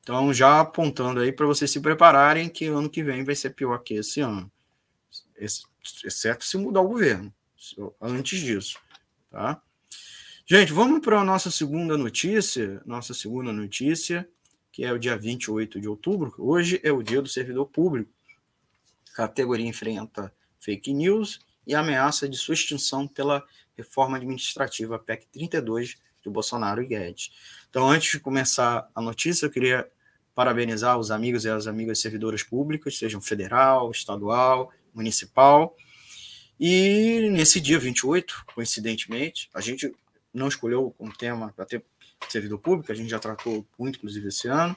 [0.00, 3.78] Então, já apontando aí para vocês se prepararem que ano que vem vai ser pior
[3.78, 4.50] que esse ano,
[6.04, 7.32] exceto se mudar o governo,
[8.00, 8.78] antes disso,
[9.30, 9.62] tá?
[10.44, 14.28] Gente, vamos para a nossa segunda notícia, nossa segunda notícia,
[14.72, 16.34] que é o dia 28 de outubro.
[16.36, 18.10] Hoje é o dia do servidor público.
[19.12, 23.44] A categoria enfrenta fake news e ameaça de sua extinção pela
[23.76, 27.30] reforma administrativa PEC 32 de Bolsonaro e Guedes.
[27.68, 29.88] Então, antes de começar a notícia, eu queria
[30.34, 35.76] parabenizar os amigos e as amigas servidoras públicas, sejam federal, estadual, municipal.
[36.58, 39.92] E nesse dia 28, coincidentemente, a gente
[40.32, 41.84] não escolheu como tema para ter
[42.28, 44.76] servidor público, a gente já tratou muito, inclusive, esse ano,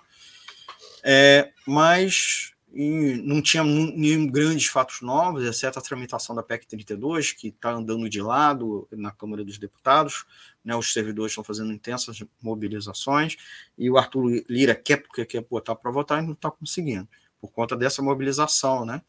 [1.03, 7.31] é, mas e não tinha nenhum grandes fatos novos, exceto a tramitação da PEC 32,
[7.31, 10.25] que está andando de lado na Câmara dos Deputados.
[10.61, 13.37] Né, os servidores estão fazendo intensas mobilizações,
[13.77, 17.07] e o Arthur Lira quer porque quer botar para votar e não está conseguindo,
[17.39, 18.85] por conta dessa mobilização.
[18.85, 19.01] Né?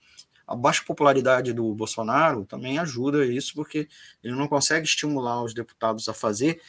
[0.46, 3.88] A baixa popularidade do Bolsonaro também ajuda isso, porque
[4.22, 6.62] ele não consegue estimular os deputados a fazer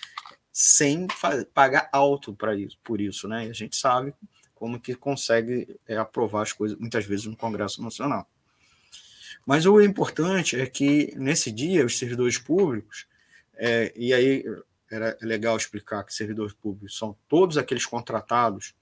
[0.51, 1.05] sem
[1.53, 3.27] pagar alto para isso, por isso.
[3.27, 3.45] Né?
[3.45, 4.15] E a gente sabe
[4.57, 8.27] como que consegue é, aprovar as coisas, muitas vezes, no Congresso Nacional.
[9.45, 13.07] Mas o importante é que, nesse dia, os servidores públicos,
[13.55, 14.43] é, e aí
[14.89, 18.73] era legal explicar que servidores públicos são todos aqueles contratados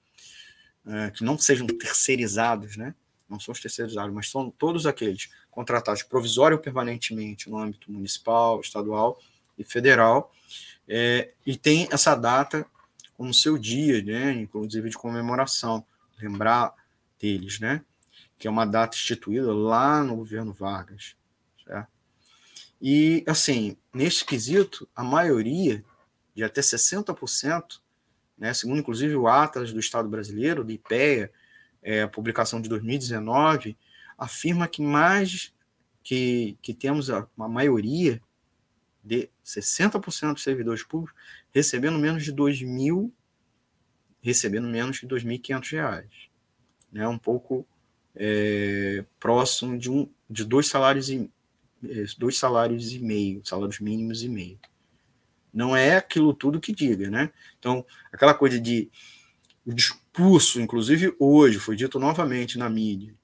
[0.86, 2.96] é, que não sejam terceirizados, né?
[3.30, 8.62] não são os terceirizados, mas são todos aqueles contratados provisório ou permanentemente no âmbito municipal,
[8.62, 9.20] estadual
[9.58, 10.34] e federal,
[10.88, 12.66] é, e tem essa data
[13.18, 15.86] como seu dia, né, inclusive de comemoração,
[16.20, 16.74] lembrar
[17.20, 17.84] deles, né,
[18.38, 21.16] que é uma data instituída lá no governo Vargas,
[21.66, 21.90] certo?
[22.82, 25.84] E, assim, nesse quesito, a maioria,
[26.36, 27.80] de até 60%,
[28.38, 31.32] né, segundo inclusive o Atlas do Estado Brasileiro, do IPEA,
[31.82, 33.78] é, publicação de 2019,
[34.18, 35.54] afirma que mais
[36.04, 38.22] que, que temos a, uma maioria
[39.04, 41.16] de 60% dos servidores públicos
[41.56, 43.14] recebendo menos de 2 mil,
[44.22, 46.12] recebendo menos de 2.500 reais.
[46.92, 47.08] Né?
[47.08, 47.66] Um pouco
[48.14, 51.32] é, próximo de, um, de dois salários e
[51.86, 54.60] é, dois salários e meio, salários mínimos e meio.
[55.54, 57.32] Não é aquilo tudo que diga, né?
[57.58, 58.92] Então, aquela coisa de
[59.66, 63.16] o discurso, inclusive hoje, foi dito novamente na mídia,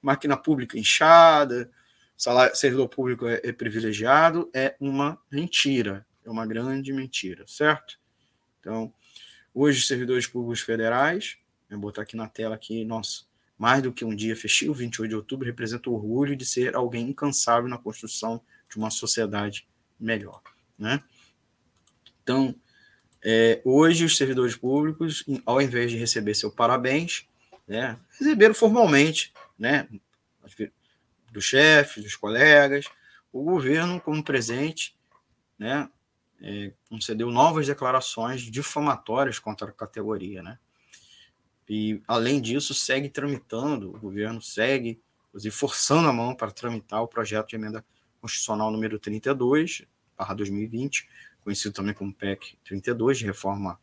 [0.00, 1.70] máquina pública inchada,
[2.16, 7.98] salário, servidor público é, é privilegiado, é uma mentira é uma grande mentira, certo?
[8.60, 8.92] Então,
[9.54, 11.38] hoje, servidores públicos federais,
[11.70, 13.24] vou botar aqui na tela aqui, nossa,
[13.58, 17.08] mais do que um dia festivo, 28 de outubro, representa o orgulho de ser alguém
[17.08, 19.66] incansável na construção de uma sociedade
[19.98, 20.42] melhor,
[20.78, 21.02] né?
[22.22, 22.54] Então,
[23.22, 27.26] é, hoje os servidores públicos, ao invés de receber seu parabéns,
[27.66, 29.88] né, receberam formalmente, né,
[31.32, 32.86] do chefe, dos colegas,
[33.32, 34.96] o governo como presente,
[35.58, 35.88] né,
[36.40, 40.58] é, concedeu novas declarações difamatórias contra a categoria, né?
[41.68, 47.08] E, além disso, segue tramitando, o governo segue, inclusive, forçando a mão para tramitar o
[47.08, 47.84] projeto de emenda
[48.20, 49.82] constitucional número 32,
[50.16, 51.08] barra 2020,
[51.42, 53.80] conhecido também como PEC 32, de reforma,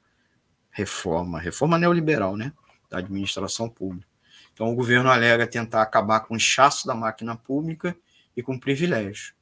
[0.71, 2.53] reforma, reforma neoliberal, né?
[2.89, 4.07] Da administração pública.
[4.53, 7.97] Então, o governo alega tentar acabar com o inchaço da máquina pública
[8.37, 9.33] e com privilégios.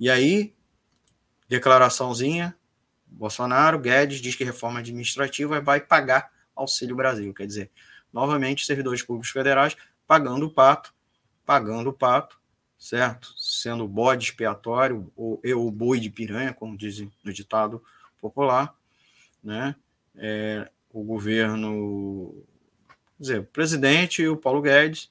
[0.00, 0.54] E aí,
[1.48, 2.56] declaraçãozinha,
[3.06, 7.32] Bolsonaro, Guedes diz que reforma administrativa vai pagar Auxílio Brasil.
[7.32, 7.70] Quer dizer,
[8.12, 10.94] novamente, servidores públicos federais pagando o pato,
[11.44, 12.38] pagando o pato,
[12.78, 13.32] certo?
[13.36, 17.82] Sendo bode expiatório ou o boi de piranha, como dizem no ditado
[18.20, 18.74] popular,
[19.42, 19.74] né?
[20.14, 22.44] É, o governo,
[23.16, 25.10] quer dizer, o presidente e o Paulo Guedes,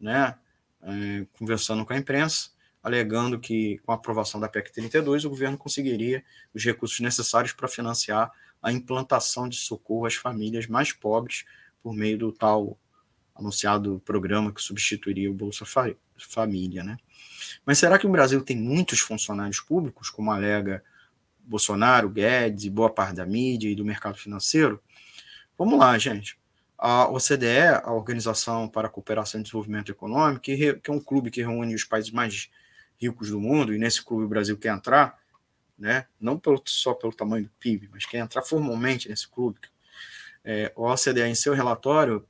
[0.00, 0.36] né?
[0.82, 2.50] É, conversando com a imprensa,
[2.86, 7.66] alegando que, com a aprovação da PEC 32, o governo conseguiria os recursos necessários para
[7.66, 8.30] financiar
[8.62, 11.44] a implantação de socorro às famílias mais pobres
[11.82, 12.78] por meio do tal
[13.34, 15.64] anunciado programa que substituiria o Bolsa
[16.16, 16.84] Família.
[16.84, 16.96] Né?
[17.66, 20.80] Mas será que o Brasil tem muitos funcionários públicos, como alega
[21.40, 24.80] Bolsonaro, Guedes e boa parte da mídia e do mercado financeiro?
[25.58, 26.38] Vamos lá, gente.
[26.78, 31.42] A OCDE, a Organização para a Cooperação e Desenvolvimento Econômico, que, é um clube que
[31.42, 32.48] reúne os países mais
[33.00, 35.18] ricos do mundo, e nesse clube o Brasil quer entrar,
[35.78, 36.06] né?
[36.20, 39.58] não pelo, só pelo tamanho do PIB, mas quer entrar formalmente nesse clube.
[40.44, 42.26] É, o OCDE, em seu relatório,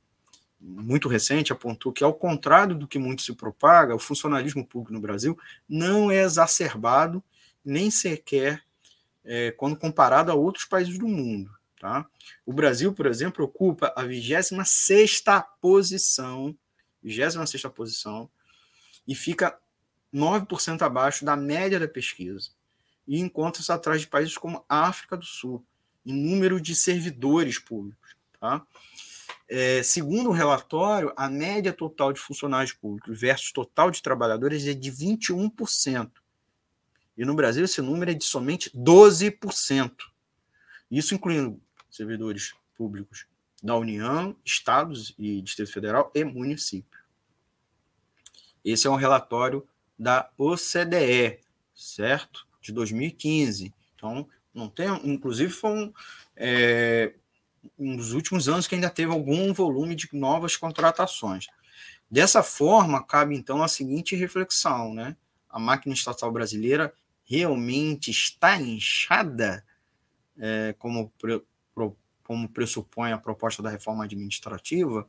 [0.59, 4.99] muito recente, apontou que, ao contrário do que muito se propaga, o funcionalismo público no
[4.99, 5.37] Brasil
[5.69, 7.23] não é exacerbado,
[7.63, 8.63] nem sequer
[9.23, 11.51] é, quando comparado a outros países do mundo.
[11.79, 12.07] Tá?
[12.45, 15.21] O Brasil, por exemplo, ocupa a 26
[15.61, 16.57] posição,
[17.03, 18.29] 26 posição,
[19.07, 19.57] e fica
[20.13, 22.51] 9% abaixo da média da pesquisa.
[23.07, 25.65] E encontra-se atrás de países como a África do Sul,
[26.05, 28.15] em número de servidores públicos.
[28.39, 28.65] Tá?
[29.49, 34.73] É, segundo o relatório, a média total de funcionários públicos versus total de trabalhadores é
[34.73, 36.11] de 21%.
[37.17, 39.91] E no Brasil esse número é de somente 12%.
[40.91, 41.59] Isso incluindo
[41.89, 43.25] servidores públicos
[43.63, 46.99] da União, estados e Distrito Federal e município.
[48.63, 49.67] Esse é um relatório
[49.97, 51.39] da OCDE,
[51.73, 52.47] certo?
[52.61, 53.73] De 2015.
[53.95, 55.93] Então, não tem, inclusive, foi um,
[56.35, 57.13] é,
[57.77, 61.47] um dos últimos anos que ainda teve algum volume de novas contratações.
[62.09, 65.15] Dessa forma, cabe então a seguinte reflexão, né?
[65.49, 66.93] A máquina estatal brasileira
[67.25, 69.63] realmente está inchada,
[70.39, 71.11] é, como,
[72.23, 75.07] como pressupõe a proposta da reforma administrativa,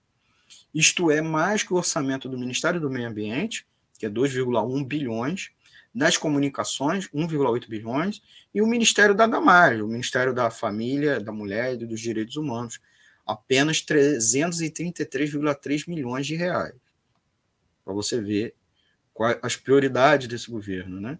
[0.73, 3.65] Isto é mais que o orçamento do Ministério do Meio Ambiente,
[3.97, 5.51] que é 2,1 bilhões,
[5.93, 8.21] das comunicações, 1,8 bilhões,
[8.53, 12.79] e o Ministério da Damares, o Ministério da Família, da Mulher e dos Direitos Humanos,
[13.25, 16.75] apenas 333,3 milhões de reais.
[17.83, 18.53] Para você ver
[19.13, 21.17] quais as prioridades desse governo, né?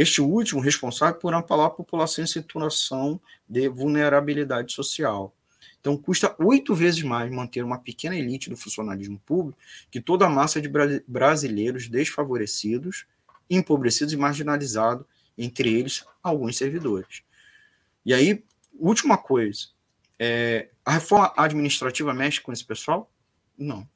[0.00, 5.36] Este último responsável por amparar a população em situação de vulnerabilidade social.
[5.78, 9.58] Então, custa oito vezes mais manter uma pequena elite do funcionalismo público
[9.90, 10.70] que toda a massa de
[11.06, 13.04] brasileiros desfavorecidos,
[13.50, 15.04] empobrecidos e marginalizados,
[15.36, 17.22] entre eles alguns servidores.
[18.02, 19.66] E aí, última coisa:
[20.18, 23.12] é, a reforma administrativa mexe com esse pessoal?
[23.54, 23.86] Não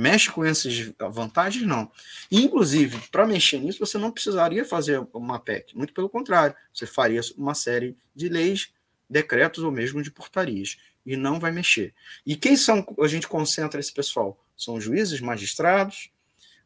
[0.00, 1.66] mexe com essas vantagens?
[1.66, 1.92] Não.
[2.30, 5.76] inclusive, para mexer nisso, você não precisaria fazer uma PEC.
[5.76, 8.72] Muito pelo contrário, você faria uma série de leis,
[9.08, 10.78] decretos ou mesmo de portarias.
[11.04, 11.94] E não vai mexer.
[12.26, 14.38] E quem são a gente concentra esse pessoal?
[14.56, 16.10] São juízes, magistrados,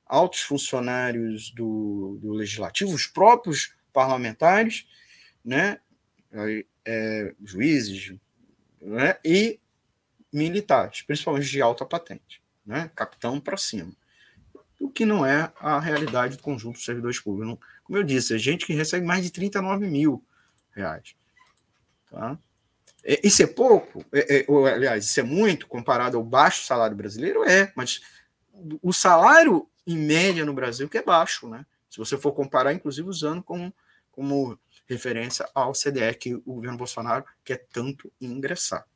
[0.06, 4.86] altos funcionários do, do legislativo, os próprios parlamentares,
[5.44, 5.80] né?
[6.84, 8.12] É, juízes
[8.80, 9.16] né?
[9.24, 9.60] e
[10.32, 12.90] militares, principalmente de alta patente né?
[12.94, 13.92] capitão para cima.
[14.80, 17.58] O que não é a realidade do conjunto dos servidores públicos.
[17.84, 20.24] Como eu disse, é gente que recebe mais de 39 mil
[20.72, 21.14] reais.
[22.10, 22.38] Tá?
[23.22, 24.04] Isso é pouco?
[24.12, 27.44] É, é, ou, aliás, isso é muito comparado ao baixo salário brasileiro?
[27.44, 28.00] É, mas
[28.82, 31.66] o salário em média no Brasil que é baixo, né?
[31.90, 33.72] Se você for comparar, inclusive usando como,
[34.10, 34.58] como
[34.88, 38.86] referência ao CDE que o governo Bolsonaro quer tanto ingressar.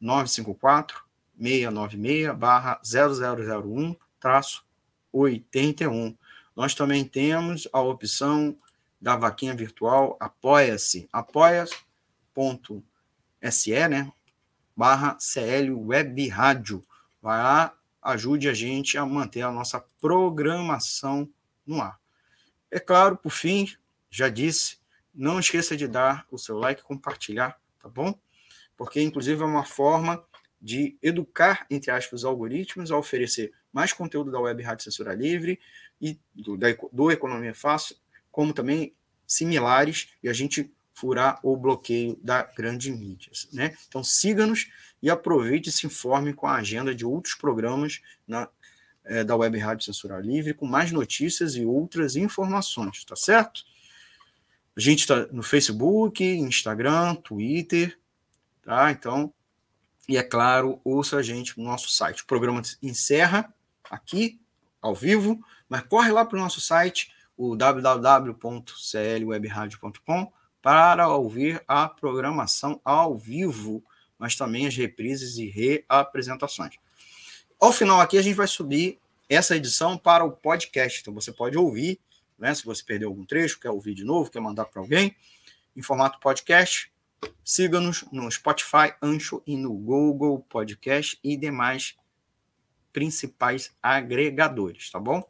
[0.00, 1.04] 954
[1.40, 4.64] 696 barra 0001 traço
[5.12, 6.16] 81.
[6.56, 8.56] Nós também temos a opção
[9.00, 12.82] da vaquinha virtual Apoia-se, apoia.se,
[13.88, 14.12] né?
[14.76, 16.82] Barra CL Web Rádio.
[17.22, 17.77] Vai lá,
[18.08, 21.28] ajude a gente a manter a nossa programação
[21.66, 22.00] no ar.
[22.70, 23.70] É claro, por fim,
[24.10, 24.78] já disse,
[25.14, 28.18] não esqueça de dar o seu like compartilhar, tá bom?
[28.76, 30.24] Porque, inclusive, é uma forma
[30.60, 35.60] de educar, entre aspas, os algoritmos a oferecer mais conteúdo da Web Rádio Censura Livre
[36.00, 37.96] e do, da, do Economia Fácil,
[38.30, 38.94] como também
[39.26, 43.30] similares, e a gente furar o bloqueio da grande mídia.
[43.52, 43.76] Né?
[43.86, 44.68] Então siga-nos
[45.02, 48.48] e aproveite e se informe com a agenda de outros programas na,
[49.04, 53.62] é, da Web Rádio Censura Livre, com mais notícias e outras informações, tá certo?
[54.76, 57.98] A gente está no Facebook, Instagram, Twitter,
[58.62, 58.90] tá?
[58.90, 59.32] Então
[60.08, 62.22] e é claro, ouça a gente no nosso site.
[62.22, 63.52] O programa encerra
[63.90, 64.40] aqui,
[64.80, 65.38] ao vivo,
[65.68, 73.84] mas corre lá para o nosso site, o www.clwebradio.com, para ouvir a programação ao vivo,
[74.18, 76.74] mas também as reprises e reapresentações.
[77.60, 81.00] Ao final aqui, a gente vai subir essa edição para o podcast.
[81.00, 82.00] Então você pode ouvir,
[82.38, 82.54] né?
[82.54, 85.14] Se você perdeu algum trecho, quer ouvir de novo, quer mandar para alguém,
[85.76, 86.90] em formato podcast,
[87.44, 91.96] Siga-nos no Spotify, Ancho e no Google Podcast e demais
[92.92, 95.22] principais agregadores, tá bom?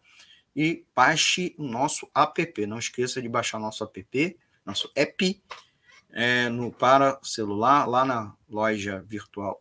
[0.55, 2.67] E baixe o nosso app.
[2.67, 5.43] Não esqueça de baixar nosso app, nosso app
[6.11, 9.61] é, no, para celular, lá na loja virtual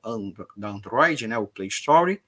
[0.55, 2.21] da Android, né, o Play Store.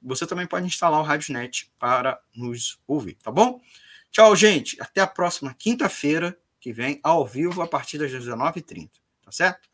[0.00, 3.60] Você também pode instalar o RadioNet para nos ouvir, tá bom?
[4.10, 4.80] Tchau, gente.
[4.80, 8.90] Até a próxima quinta-feira, que vem, ao vivo, a partir das 19h30
[9.28, 9.68] tá certo?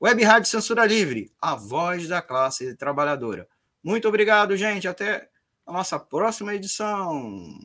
[0.00, 3.46] Web Rádio Censura Livre, a voz da classe trabalhadora.
[3.82, 4.86] Muito obrigado, gente.
[4.86, 5.28] Até
[5.66, 7.58] a nossa próxima edição.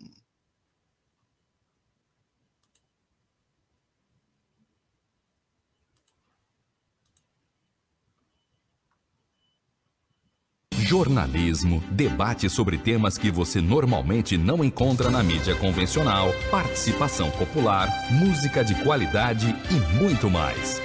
[10.95, 18.63] Jornalismo, debate sobre temas que você normalmente não encontra na mídia convencional, participação popular, música
[18.63, 20.81] de qualidade e muito mais.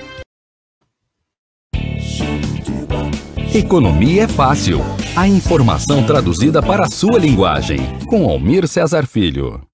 [3.54, 4.80] Economia é fácil.
[5.14, 7.78] A informação traduzida para a sua linguagem.
[8.08, 9.69] Com Almir Cesar Filho.